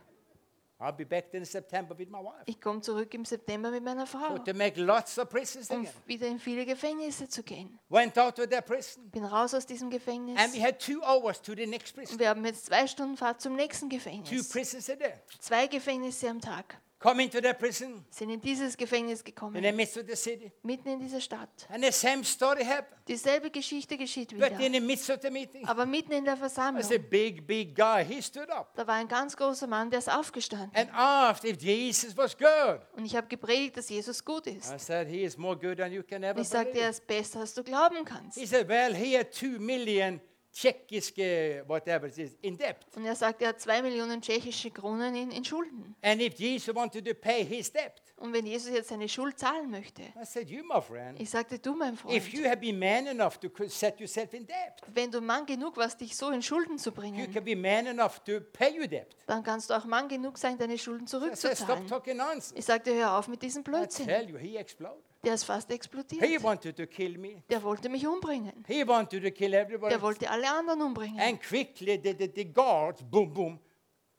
I'll 0.80 0.92
be 0.96 1.04
back 1.04 1.34
in 1.34 1.44
September 1.44 1.98
with 1.98 2.08
my 2.08 2.18
wife. 2.18 2.44
Ich 2.46 2.60
komme 2.60 2.80
zurück 2.80 3.12
im 3.12 3.24
September 3.24 3.70
mit 3.72 3.82
meiner 3.82 4.06
Frau, 4.06 4.36
So 4.36 4.38
to 4.44 4.54
make 4.54 4.80
lots 4.80 5.18
of 5.18 5.28
prisons 5.28 5.68
um 5.70 5.80
again. 5.80 5.92
wieder 6.06 6.26
in 6.28 6.38
viele 6.38 6.64
Gefängnisse 6.64 7.28
zu 7.28 7.42
gehen. 7.42 7.78
Went 7.88 8.16
out 8.16 8.36
to 8.36 8.46
their 8.46 8.62
prison. 8.62 9.10
Bin 9.10 9.24
raus 9.24 9.54
aus 9.54 9.66
diesem 9.66 9.90
Gefängnis. 9.90 10.38
And 10.38 10.54
we 10.54 10.62
had 10.62 10.78
two 10.78 11.00
hours 11.02 11.42
to 11.42 11.54
the 11.56 11.66
next 11.66 11.96
prison. 11.96 12.12
Und 12.14 12.20
wir 12.20 12.28
haben 12.28 12.44
jetzt 12.44 12.66
zwei 12.66 12.86
Stunden 12.86 13.16
Fahrt 13.16 13.40
zum 13.40 13.56
nächsten 13.56 13.90
Two 13.90 13.96
Gefängnis. 13.96 14.48
prisons 14.50 14.88
a 14.88 14.94
day. 14.94 15.14
Zwei 15.40 15.66
Gefängnisse 15.66 16.28
am 16.30 16.40
Tag. 16.40 16.80
Come 17.00 17.22
into 17.22 17.38
the 17.40 17.52
prison 17.54 18.04
Sind 18.10 18.30
in 18.30 18.40
dieses 18.40 18.76
Gefängnis 18.76 19.20
in 19.20 19.24
the 19.26 19.32
gekommen, 19.32 19.76
midst 19.76 19.96
of 19.96 20.04
the 20.08 20.16
city. 20.16 20.50
mitten 20.64 20.88
in 20.88 20.98
dieser 20.98 21.20
Stadt. 21.20 21.48
And 21.68 21.84
the 21.84 21.92
same 21.92 22.24
story 22.24 22.64
happened. 22.64 22.98
Dieselbe 23.06 23.50
Geschichte 23.50 23.96
geschieht 23.96 24.30
But 24.36 24.50
in 24.52 24.58
wieder. 24.58 24.72
the 24.72 24.80
midst 24.80 25.08
of 25.08 25.18
the 25.22 25.30
meeting, 25.30 25.64
Aber 25.68 25.86
mitten 25.86 26.10
in 26.10 26.24
der 26.24 26.34
there's 26.36 26.52
Versammlung, 26.52 26.84
a 26.92 26.98
big, 26.98 27.46
big 27.46 27.76
guy. 27.76 28.04
He 28.04 28.20
stood 28.20 28.50
up 28.50 28.74
da 28.74 28.84
war 28.84 28.96
ein 28.96 29.06
ganz 29.06 29.36
großer 29.36 29.68
Mann, 29.68 29.90
der 29.90 30.00
ist 30.00 30.10
aufgestanden. 30.10 30.72
and 30.74 30.90
asked 30.92 31.44
if 31.48 31.62
Jesus 31.62 32.16
was 32.16 32.36
good. 32.36 32.80
Und 32.96 33.04
ich 33.04 33.14
habe 33.14 33.28
gepredigt, 33.28 33.76
dass 33.76 33.88
Jesus 33.88 34.24
gut 34.24 34.48
ist. 34.48 34.72
I 34.74 34.78
said, 34.78 35.06
He 35.08 35.22
is 35.22 35.36
more 35.38 35.56
good 35.56 35.78
than 35.78 35.92
you 35.92 36.02
can 36.02 36.24
ever 36.24 36.40
ich 36.40 36.48
sagte, 36.48 36.80
er 36.80 36.90
ist 36.90 37.06
besser, 37.06 37.38
als 37.40 37.54
du 37.54 37.62
glauben 37.62 38.04
kannst. 38.04 38.36
He 38.36 38.44
said, 38.44 38.68
Well, 38.68 38.92
he 38.92 39.16
had 39.16 39.30
two 39.30 39.60
million 39.60 40.20
tjeckiske, 40.60 41.64
whatever 41.66 42.06
it 42.08 42.18
is, 42.18 42.36
in 42.42 42.56
debt. 42.56 42.76
Und 42.96 43.04
er 43.04 43.14
sagt, 43.14 43.42
er 43.42 43.48
hat 43.48 43.60
zwei 43.60 43.82
Millionen 43.82 44.20
tschechische 44.20 44.70
Kronen 44.70 45.14
in, 45.14 45.30
in 45.30 45.44
Schulden. 45.44 45.94
And 46.02 46.20
if 46.20 46.34
Jesus 46.38 46.74
wanted 46.74 47.04
to 47.06 47.14
pay 47.14 47.44
his 47.44 47.70
debt, 47.72 48.02
Und 48.16 48.32
wenn 48.32 48.46
Jesus 48.46 48.70
jetzt 48.72 48.88
seine 48.88 49.08
Schuld 49.08 49.38
zahlen 49.38 49.70
möchte, 49.70 50.02
I 50.02 50.24
said, 50.24 50.50
You, 50.50 50.64
my 50.64 50.80
friend, 50.80 51.20
ich 51.20 51.30
sagte, 51.30 51.58
du, 51.58 51.74
mein 51.74 51.94
if 51.94 52.00
Freund, 52.00 52.32
you 52.32 52.44
have 52.44 52.56
been 52.56 52.78
man 52.78 53.06
enough 53.06 53.38
to 53.38 53.48
set 53.68 54.00
yourself 54.00 54.32
in 54.34 54.46
debt, 54.46 54.82
wenn 54.92 55.10
du 55.10 55.20
Mann 55.20 55.46
genug 55.46 55.76
warst, 55.76 56.00
dich 56.00 56.16
so 56.16 56.30
in 56.30 56.42
Schulden 56.42 56.78
zu 56.78 56.90
you 56.90 56.96
bringen, 56.96 57.32
can 57.32 57.44
be 57.44 57.54
man 57.54 57.86
enough 57.86 58.18
to 58.24 58.40
pay 58.52 58.76
your 58.76 58.88
debt. 58.88 59.14
dann 59.26 59.42
kannst 59.42 59.70
du 59.70 59.74
auch 59.74 59.84
Mann 59.84 60.08
genug 60.08 60.36
sein, 60.38 60.58
deine 60.58 60.76
Schulden 60.78 61.04
I 61.04 61.08
said, 61.08 61.20
Stop 61.20 61.38
zurückzuzahlen. 61.38 61.86
talking 61.86 62.16
nonsense. 62.16 62.54
Ich 62.56 62.64
sagte, 62.64 62.92
hör 62.94 63.16
auf 63.18 63.28
mit 63.28 63.40
diesem 63.42 63.60
I 63.60 63.64
Blödsinn. 63.64 64.06
tell 64.06 64.28
you, 64.28 64.36
he 64.36 64.56
exploded. 64.56 65.04
Der 65.24 65.34
ist 65.34 65.44
fast 65.44 65.68
He 65.68 65.74
explodiert. 65.74 66.42
wanted 66.42 66.76
to 66.76 66.86
kill 66.86 67.18
me. 67.18 67.42
Der 67.50 67.62
wollte 67.62 67.88
mich 67.88 68.06
umbringen. 68.06 68.64
He 68.68 68.86
wanted 68.86 69.22
to 69.24 69.30
kill 69.32 69.52
everybody. 69.52 69.90
Der 69.90 70.00
wollte 70.00 70.30
alle 70.30 70.48
anderen 70.50 70.80
umbringen. 70.80 71.18
And 71.20 71.40
quickly, 71.42 72.00
the, 72.02 72.14
the, 72.16 72.30
the 72.34 72.44
guards, 72.44 73.02
boom, 73.02 73.32
boom, 73.32 73.58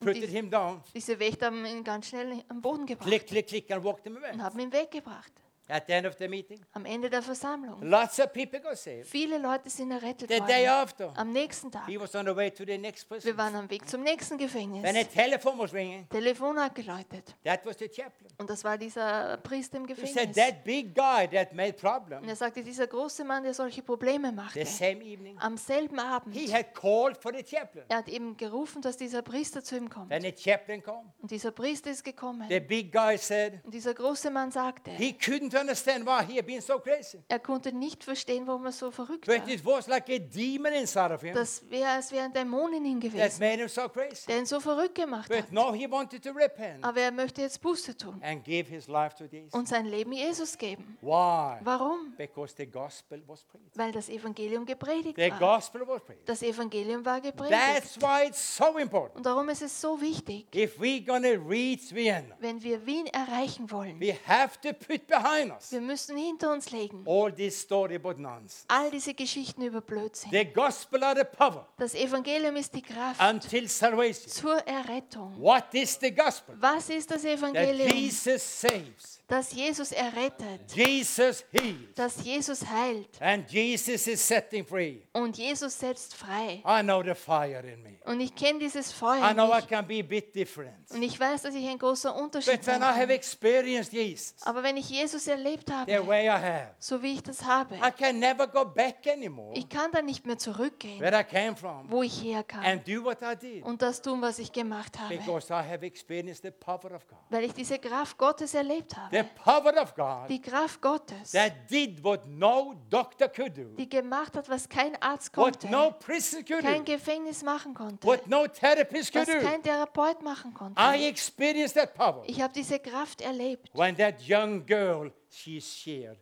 die- 0.04 0.26
him 0.26 0.50
down. 0.50 0.82
Diese 0.94 1.18
Wächter 1.18 1.46
haben 1.46 1.64
ihn 1.64 1.82
ganz 1.84 2.08
schnell 2.08 2.44
am 2.48 2.60
Boden 2.60 2.84
Click, 2.86 2.98
gebracht 3.00 3.26
click, 3.28 3.46
click, 3.46 3.70
and 3.70 3.82
walked 3.82 4.04
him 4.06 4.16
away. 4.18 4.32
und 4.34 4.42
haben 4.42 4.58
ihn 4.58 4.72
weggebracht. 4.72 5.32
At 5.70 5.86
the 5.86 5.92
end 5.92 6.06
of 6.06 6.16
the 6.18 6.28
meeting, 6.28 6.60
Am 6.72 6.84
Ende 6.84 7.08
der 7.08 7.22
Versammlung. 7.22 7.80
lots 7.82 8.18
of 8.20 8.32
people 8.32 8.58
got 8.60 8.76
saved. 8.76 9.06
Viele 9.06 9.38
Leute 9.38 9.70
sind 9.70 9.90
errettet 9.90 10.28
The 10.28 10.40
day 10.40 10.66
worden. 10.66 10.68
after, 10.68 11.12
Am 11.16 11.32
nächsten 11.32 11.70
Tag. 11.70 11.86
he 11.86 11.98
was 11.98 12.14
on 12.14 12.26
the 12.26 12.34
way 12.34 12.50
to 12.50 12.64
the 12.66 12.76
next 12.78 13.08
prison. 13.08 13.26
Wir 13.26 13.36
waren 13.36 13.54
am 13.54 13.70
Weg 13.70 13.88
zum 13.88 14.02
nächsten 14.02 14.38
When 14.38 14.44
a 14.44 14.46
Gefängnis. 14.48 15.08
telephone 15.14 15.58
was 15.58 15.72
ringing, 15.72 16.08
Telefon 16.08 16.58
hat 16.58 16.74
geläutet. 16.74 17.36
that 17.44 17.64
was 17.64 17.78
the 17.78 17.88
chaplain. 17.88 18.30
Und 18.38 18.48
das 18.50 18.64
war 18.64 18.76
dieser 18.78 19.36
Priester 19.38 19.76
im 19.78 19.86
He 19.86 19.94
said, 19.94 20.06
Gefängnis. 20.32 20.36
that 20.36 20.64
big 20.64 20.94
guy 20.94 21.28
that 21.28 21.52
made 21.52 21.70
Und 21.74 21.76
problems, 21.76 22.26
er 22.26 22.36
sagte, 22.36 22.62
dieser 22.62 22.86
große 22.86 23.24
Mann, 23.24 23.42
der 23.42 23.54
solche 23.54 23.82
Probleme 23.82 24.32
machte, 24.32 24.64
the 24.64 24.70
same 24.70 25.02
evening, 25.04 25.38
am 25.38 25.56
selben 25.56 25.98
Abend, 25.98 26.34
he 26.34 26.52
had 26.52 26.74
called 26.74 27.16
for 27.16 27.32
the 27.32 27.44
chaplain. 27.44 27.84
er 27.88 27.98
hat 27.98 28.08
eben 28.08 28.36
gerufen, 28.36 28.82
dass 28.82 28.96
dieser 28.96 29.22
Priester 29.22 29.62
zu 29.62 29.76
ihm 29.76 29.88
kommt. 29.88 30.10
When 30.10 30.22
the 30.22 30.32
chaplain 30.32 30.82
came, 30.82 31.12
Und 31.20 31.30
dieser 31.30 31.50
Priester 31.52 31.90
ist 31.90 32.02
gekommen. 32.02 32.48
the 32.48 32.60
big 32.60 32.90
guy 32.92 33.16
said 33.18 33.60
Und 33.64 33.72
dieser 33.74 33.94
große 33.94 34.30
Mann 34.30 34.50
sagte, 34.50 34.90
he 34.92 35.10
couldn't 35.12 35.50
understand 35.60 36.06
why 36.06 36.24
he 36.26 36.38
had 36.38 36.46
been 36.46 36.60
so 36.60 36.78
crazy. 36.78 37.22
er 37.28 37.38
konnte 37.38 37.72
nicht 37.72 38.02
verstehen, 38.04 38.46
warum 38.46 38.64
er 38.66 38.72
so 38.72 38.90
verrückt 38.90 39.26
But 39.26 39.40
war. 39.42 39.48
it 39.48 39.64
was 39.64 39.86
like 39.86 40.08
a 40.08 40.18
demon 40.18 40.72
inside 40.72 41.12
of 41.14 41.20
him 41.22 41.34
Das 41.34 41.62
wäre, 41.70 41.90
als 41.90 42.10
wäre 42.12 42.24
ein 42.24 42.32
Dämon 42.32 42.72
in 42.74 42.84
ihm 42.84 43.00
that 43.00 43.10
gewesen, 43.12 43.40
made 43.40 43.58
him 43.60 43.68
so 43.68 43.88
crazy. 43.88 44.26
der 44.28 44.38
ihn 44.38 44.46
so 44.46 44.60
verrückt 44.60 44.94
gemacht 44.94 45.30
hat. 45.30 45.36
But 45.46 45.52
now 45.52 45.72
he 45.72 45.90
wanted 45.90 46.22
to 46.22 46.30
repent 46.30 46.82
Aber 46.84 47.00
er 47.00 47.10
möchte 47.12 47.42
jetzt 47.42 47.60
Buße 47.60 47.96
tun 47.96 48.20
and 48.22 48.42
give 48.44 48.68
his 48.70 48.88
life 48.88 49.14
to 49.16 49.24
Jesus. 49.24 49.52
und 49.54 49.68
sein 49.68 49.86
Leben 49.86 50.12
Jesus 50.12 50.56
geben. 50.56 50.96
Why? 51.00 51.58
Warum? 51.62 52.14
Because 52.16 52.54
the 52.56 52.66
gospel 52.66 53.22
was 53.26 53.44
preached. 53.44 53.76
Weil 53.76 53.92
das 53.92 54.08
Evangelium 54.08 54.64
gepredigt 54.64 55.16
The 55.16 55.30
war. 55.32 55.56
gospel 55.56 55.86
was 55.86 56.02
preached. 56.02 56.28
Das 56.28 56.42
Evangelium 56.42 57.04
war 57.04 57.20
gepredigt. 57.20 57.58
That's 57.60 58.00
why 58.00 58.26
it's 58.28 58.56
so 58.56 58.76
important. 58.78 59.16
Und 59.16 59.26
darum 59.26 59.48
ist 59.48 59.62
es 59.62 59.80
so 59.80 60.00
wichtig, 60.00 60.46
If 60.54 60.78
we're 60.78 61.04
going 61.04 61.22
to 61.22 61.40
reach 61.48 61.94
Vienna, 61.94 62.36
wenn 62.40 62.62
wir 62.62 62.84
Wien 62.86 63.06
erreichen 63.06 63.70
wollen. 63.70 63.98
we 64.00 64.14
have 64.26 64.58
to 64.60 64.72
put 64.72 65.06
behind 65.06 65.39
us 65.50 65.70
Wir 65.72 65.80
müssen 65.80 66.16
hinter 66.16 66.52
uns 66.52 66.70
legen 66.70 67.04
all 67.06 67.32
this 67.32 67.60
story 67.60 67.94
about 67.96 68.14
nonsense. 68.20 68.64
all 68.68 68.90
diese 68.90 69.14
Geschichten 69.14 69.62
über 69.62 69.80
Blödsinn. 69.80 70.30
The 70.32 70.44
gospel 70.52 71.02
are 71.04 71.14
the 71.18 71.24
power 71.36 71.66
Das 71.78 71.94
Evangelium 71.94 72.56
ist 72.56 72.74
die 72.74 72.82
Kraft 72.82 73.20
until 73.20 73.68
salvation. 73.68 74.28
zur 74.30 74.58
Errettung. 74.66 75.34
What 75.40 75.72
is 75.72 75.96
the 76.00 76.12
gospel? 76.14 76.56
Was 76.60 76.88
ist 76.90 77.10
das 77.10 77.22
That 77.22 77.38
Evangelium? 77.38 77.88
Jesus 77.90 78.60
saves. 78.60 79.19
Dass 79.30 79.52
Jesus 79.52 79.92
errettet, 79.92 80.72
Jesus 80.74 81.44
heals. 81.52 81.94
dass 81.94 82.24
Jesus 82.24 82.66
heilt 82.66 83.08
And 83.22 83.48
Jesus 83.50 84.06
is 84.06 84.26
setting 84.26 84.66
free. 84.66 84.98
und 85.12 85.38
Jesus 85.38 85.78
setzt 85.78 86.14
frei. 86.14 86.62
I 86.66 86.82
know 86.82 87.02
the 87.02 87.14
fire 87.14 87.60
in 87.66 87.82
me. 87.82 87.98
Und 88.04 88.20
ich 88.20 88.34
kenne 88.34 88.58
dieses 88.58 88.92
Feuer 88.92 89.24
I 89.24 89.30
in 89.30 89.34
know 89.36 89.50
I 89.52 89.56
mich. 89.56 89.68
can 89.68 89.86
be 89.86 90.00
a 90.00 90.02
bit 90.02 90.34
different. 90.34 90.90
Und 90.90 91.02
ich 91.02 91.18
weiß, 91.18 91.42
dass 91.42 91.54
ich 91.54 91.66
ein 91.68 91.78
großer 91.78 92.14
Unterschied 92.14 92.56
But 92.58 92.66
when 92.66 92.82
I 92.82 92.86
have 92.86 93.00
kann. 93.06 93.10
experienced 93.10 93.92
Jesus 93.92 94.34
Aber 94.42 94.62
wenn 94.62 94.76
ich 94.76 94.90
Jesus 94.90 95.26
erlebt 95.26 95.68
the 95.68 95.72
habe, 95.74 96.06
way 96.06 96.26
I 96.26 96.30
have, 96.30 96.74
so 96.78 97.00
wie 97.02 97.14
ich 97.14 97.22
das 97.22 97.44
habe, 97.44 97.76
I 97.76 97.90
can 97.96 98.18
never 98.18 98.46
go 98.46 98.64
back 98.64 99.06
anymore 99.06 99.52
ich 99.56 99.68
kann 99.68 99.92
da 99.92 100.02
nicht 100.02 100.26
mehr 100.26 100.38
zurückgehen, 100.38 101.00
where 101.00 101.18
I 101.18 101.24
came 101.24 101.54
from 101.56 101.90
wo 101.90 102.02
ich 102.02 102.20
herkam 102.22 102.64
and 102.64 102.86
do 102.86 103.04
what 103.04 103.18
I 103.22 103.36
did 103.36 103.64
und 103.64 103.80
das 103.80 104.02
tun, 104.02 104.20
was 104.20 104.38
ich 104.40 104.50
gemacht 104.52 104.98
habe. 104.98 105.16
because 105.16 105.52
I 105.52 105.62
have 105.62 105.86
experienced 105.86 106.42
the 106.42 106.50
power 106.50 106.92
of 106.94 107.06
God. 107.06 107.18
Weil 107.30 107.44
ich 107.44 107.52
diese 107.54 107.78
Kraft 107.78 108.18
Gottes 108.18 108.54
erlebt 108.54 108.96
The 109.22 109.28
power 109.44 109.78
of 109.78 109.94
God 109.94 110.28
Die 110.28 110.38
Kraft 110.38 110.80
Gottes, 110.80 111.32
that 111.32 111.68
did 111.68 112.02
what 112.02 112.26
no 112.26 112.74
doctor 112.88 113.28
could 113.28 113.54
do, 113.54 113.74
die 113.76 113.88
gemacht 113.88 114.36
hat, 114.36 114.48
was 114.48 114.68
kein 114.68 114.96
Arzt 115.02 115.36
what 115.36 115.62
no 115.64 115.90
konnte, 115.90 115.98
prison 116.04 116.44
could 116.44 116.62
kein 116.62 116.84
Gefängnis 116.84 117.42
machen 117.42 117.74
konnte, 117.74 118.06
what 118.06 118.26
no 118.26 118.46
therapist 118.46 119.12
could 119.12 119.26
was 119.28 119.34
do. 119.34 119.40
kein 119.40 119.62
Therapeut 119.62 120.22
machen 120.22 120.54
konnte. 120.54 120.80
I 120.80 121.06
experienced 121.08 121.74
that 121.74 121.94
power 121.94 122.22
Ich 122.26 122.40
habe 122.40 122.52
diese 122.52 122.78
Kraft 122.78 123.20
erlebt, 123.20 123.68
when 123.74 123.96
that 123.96 124.22
young 124.22 124.64
girl 124.64 125.10
she 125.28 125.60
shared. 125.60 126.18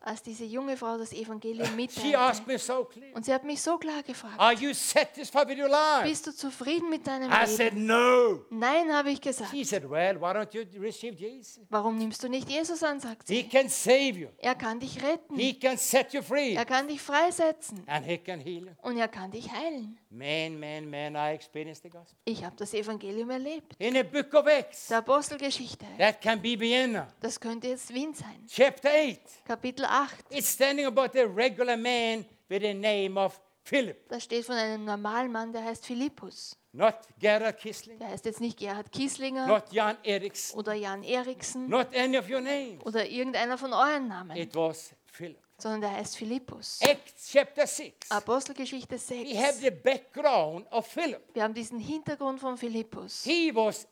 Als 0.00 0.22
diese 0.22 0.44
junge 0.44 0.76
Frau 0.76 0.98
das 0.98 1.12
Evangelium 1.12 1.74
mitteilte. 1.76 2.58
so 2.58 2.88
Und 3.14 3.24
sie 3.24 3.32
hat 3.32 3.44
mich 3.44 3.62
so 3.62 3.78
klar 3.78 4.02
gefragt, 4.02 4.38
"Are 4.38 4.54
you 4.54 4.72
satisfied 4.74 5.48
with 5.48 5.58
your 5.58 5.68
life?" 5.68 6.02
bist 6.04 6.26
du 6.26 6.32
zufrieden 6.34 6.90
mit 6.90 7.06
deinem 7.06 7.30
I 7.30 7.46
said, 7.46 7.72
Leben? 7.74 7.86
"No." 7.86 8.44
Nein, 8.50 8.92
habe 8.92 9.10
ich 9.10 9.20
gesagt. 9.20 9.50
She 9.50 9.64
said, 9.64 9.88
"Well, 9.88 10.20
why 10.20 10.32
don't 10.32 10.52
you 10.54 10.64
receive 10.80 11.14
Jesus? 11.16 11.60
Warum 11.68 11.96
nimmst 11.96 12.22
du 12.22 12.28
nicht 12.28 12.48
Jesus 12.48 12.82
an, 12.82 12.98
sagt 13.00 13.28
He 13.28 13.42
sie. 13.42 13.48
can 13.48 13.68
save 13.68 14.18
you. 14.18 14.28
Er 14.38 14.54
kann 14.54 14.80
dich 14.80 15.02
retten, 15.02 15.36
He 15.36 15.54
can 15.58 15.78
set 15.78 16.12
you 16.12 16.22
free, 16.22 16.54
er 16.54 16.64
kann 16.64 16.88
dich 16.88 17.00
freisetzen 17.00 17.82
and 17.86 18.04
He 18.06 18.18
can 18.18 18.40
heal 18.40 18.66
you." 18.66 18.72
und 18.82 18.96
er 18.98 19.08
kann 19.08 19.30
dich 19.30 19.50
heilen. 19.50 19.98
Man, 20.16 20.58
man, 20.58 20.88
man, 20.88 21.14
I 21.14 21.34
experienced 21.34 21.82
the 21.82 21.90
gospel 21.90 22.16
Ich 22.24 22.42
habe 22.42 22.56
das 22.56 22.72
Evangelium 22.72 23.28
erlebt. 23.30 23.74
in 23.78 23.92
the 23.94 24.02
book 24.02 24.32
of 24.32 24.46
Acts. 24.46 24.88
Der 24.88 24.98
Apostelgeschichte, 24.98 25.84
That 25.98 26.22
can 26.22 26.40
be 26.40 26.58
Vienna, 26.58 27.06
das 27.20 27.38
könnte 27.38 27.68
jetzt 27.68 27.92
Wien 27.92 28.14
sein. 28.14 28.46
chapter 28.48 28.88
eight. 28.90 29.20
Kapitel 29.44 29.84
8, 29.84 30.24
It's 30.30 30.52
standing 30.54 30.86
about 30.86 31.18
a 31.18 31.24
regular 31.26 31.76
man 31.76 32.24
with 32.48 32.62
the 32.62 32.72
name 32.72 33.20
of 33.20 33.38
Philip, 33.62 34.08
da 34.08 34.18
steht 34.18 34.46
von 34.46 34.54
einem 34.54 34.84
normalen 34.86 35.30
Mann, 35.30 35.52
der 35.52 35.64
heißt 35.64 35.84
Philippus. 35.84 36.56
not 36.72 36.94
Gerhard 37.18 37.58
Kisling, 37.58 37.98
Der 37.98 38.08
heißt 38.08 38.24
jetzt 38.24 38.40
nicht 38.40 38.58
Gerhard 38.58 38.90
Kieslinger 38.92 39.46
not 39.46 39.70
Jan 39.72 39.98
Eriksson, 40.02 40.58
oder 40.58 40.72
Jan 40.72 41.02
Eriksen 41.02 41.68
not 41.68 41.88
any 41.94 42.16
of 42.16 42.26
your 42.30 42.40
names. 42.40 42.82
oder 42.86 43.06
irgendeiner 43.06 43.58
von 43.58 43.72
euren 43.74 44.08
Namen, 44.08 44.34
It 44.36 44.54
was 44.54 44.94
Philip. 45.04 45.38
Sondern 45.58 45.80
der 45.82 45.92
heißt 45.92 46.16
Philippus. 46.16 46.80
Acts 46.80 47.30
chapter 47.32 47.66
6. 47.66 48.10
Apostelgeschichte 48.10 48.96
We 48.96 49.36
have 49.38 49.54
6. 49.54 49.60
the 49.60 49.70
background 49.70 50.70
of 50.72 50.86
Philip. 50.86 51.22
Wir 51.34 51.42
haben 51.42 51.54
diesen 51.54 51.78
Hintergrund 51.78 52.40
von 52.40 52.56
Philippus. 52.58 53.24
He 53.24 53.54
was 53.54 53.86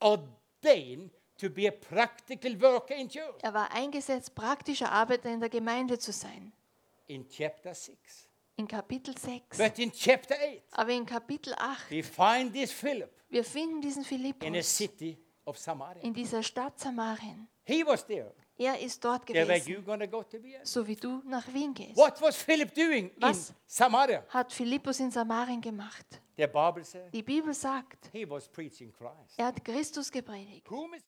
ordained 0.00 1.10
to 1.38 1.48
be 1.50 1.68
a 1.68 1.70
practical 1.72 2.60
worker 2.60 2.94
in 2.94 3.08
church. 3.08 3.36
Er 3.42 3.54
war 3.54 3.70
eingesetzt, 3.72 4.34
praktischer 4.34 4.90
Arbeiter 4.90 5.30
in 5.30 5.40
der 5.40 5.48
Gemeinde 5.48 5.98
zu 5.98 6.12
sein. 6.12 6.52
In 7.06 7.28
chapter 7.28 7.74
6. 7.74 8.28
In 8.56 8.68
Kapitel 8.68 9.16
6. 9.16 9.58
But 9.58 9.78
in 9.78 9.92
chapter 9.92 10.36
8, 10.36 10.62
Aber 10.72 10.90
in 10.92 11.04
Kapitel 11.04 11.54
8, 11.56 11.90
we 11.90 12.02
find 12.02 12.52
this 12.52 12.72
Philip 12.72 13.10
wir 13.28 13.42
finden 13.44 13.80
diesen 13.80 14.02
in 14.02 14.04
a 14.04 14.08
Philippus 14.08 14.76
city 14.76 15.18
of 15.44 15.58
Samaria. 15.58 16.00
in 16.04 16.14
dieser 16.14 16.42
Stadt 16.42 16.78
Samarien. 16.78 17.48
He 17.64 17.84
was 17.84 18.06
there. 18.06 18.32
Er 18.56 18.78
ist 18.78 19.04
dort 19.04 19.28
were 19.28 19.44
gewesen, 19.44 19.68
you 19.68 19.82
go 20.06 20.22
to 20.22 20.38
so 20.62 20.86
wie 20.86 20.94
du 20.94 21.22
nach 21.26 21.46
Wien 21.52 21.74
gehst. 21.74 21.96
What 21.96 22.20
was 22.20 22.36
Philip 22.36 22.72
doing 22.74 23.10
in 23.10 23.22
Was? 23.22 23.52
Samaria? 23.66 24.24
Hat 24.28 24.52
Philippus 24.52 25.00
in 25.00 25.10
Samarien 25.10 25.60
gemacht. 25.60 26.20
The 26.36 26.46
Bible 26.46 26.84
says 26.84 27.10
Die 27.12 27.22
Bibel 27.22 27.52
sagt, 27.52 28.10
he 28.12 28.28
was 28.28 28.48
preaching 28.48 28.92
Christ. 28.92 29.36
er 29.38 29.46
hat 29.46 29.64
Christus 29.64 30.10
gepredigt. 30.10 30.68
Whom 30.70 30.94
is 30.94 31.02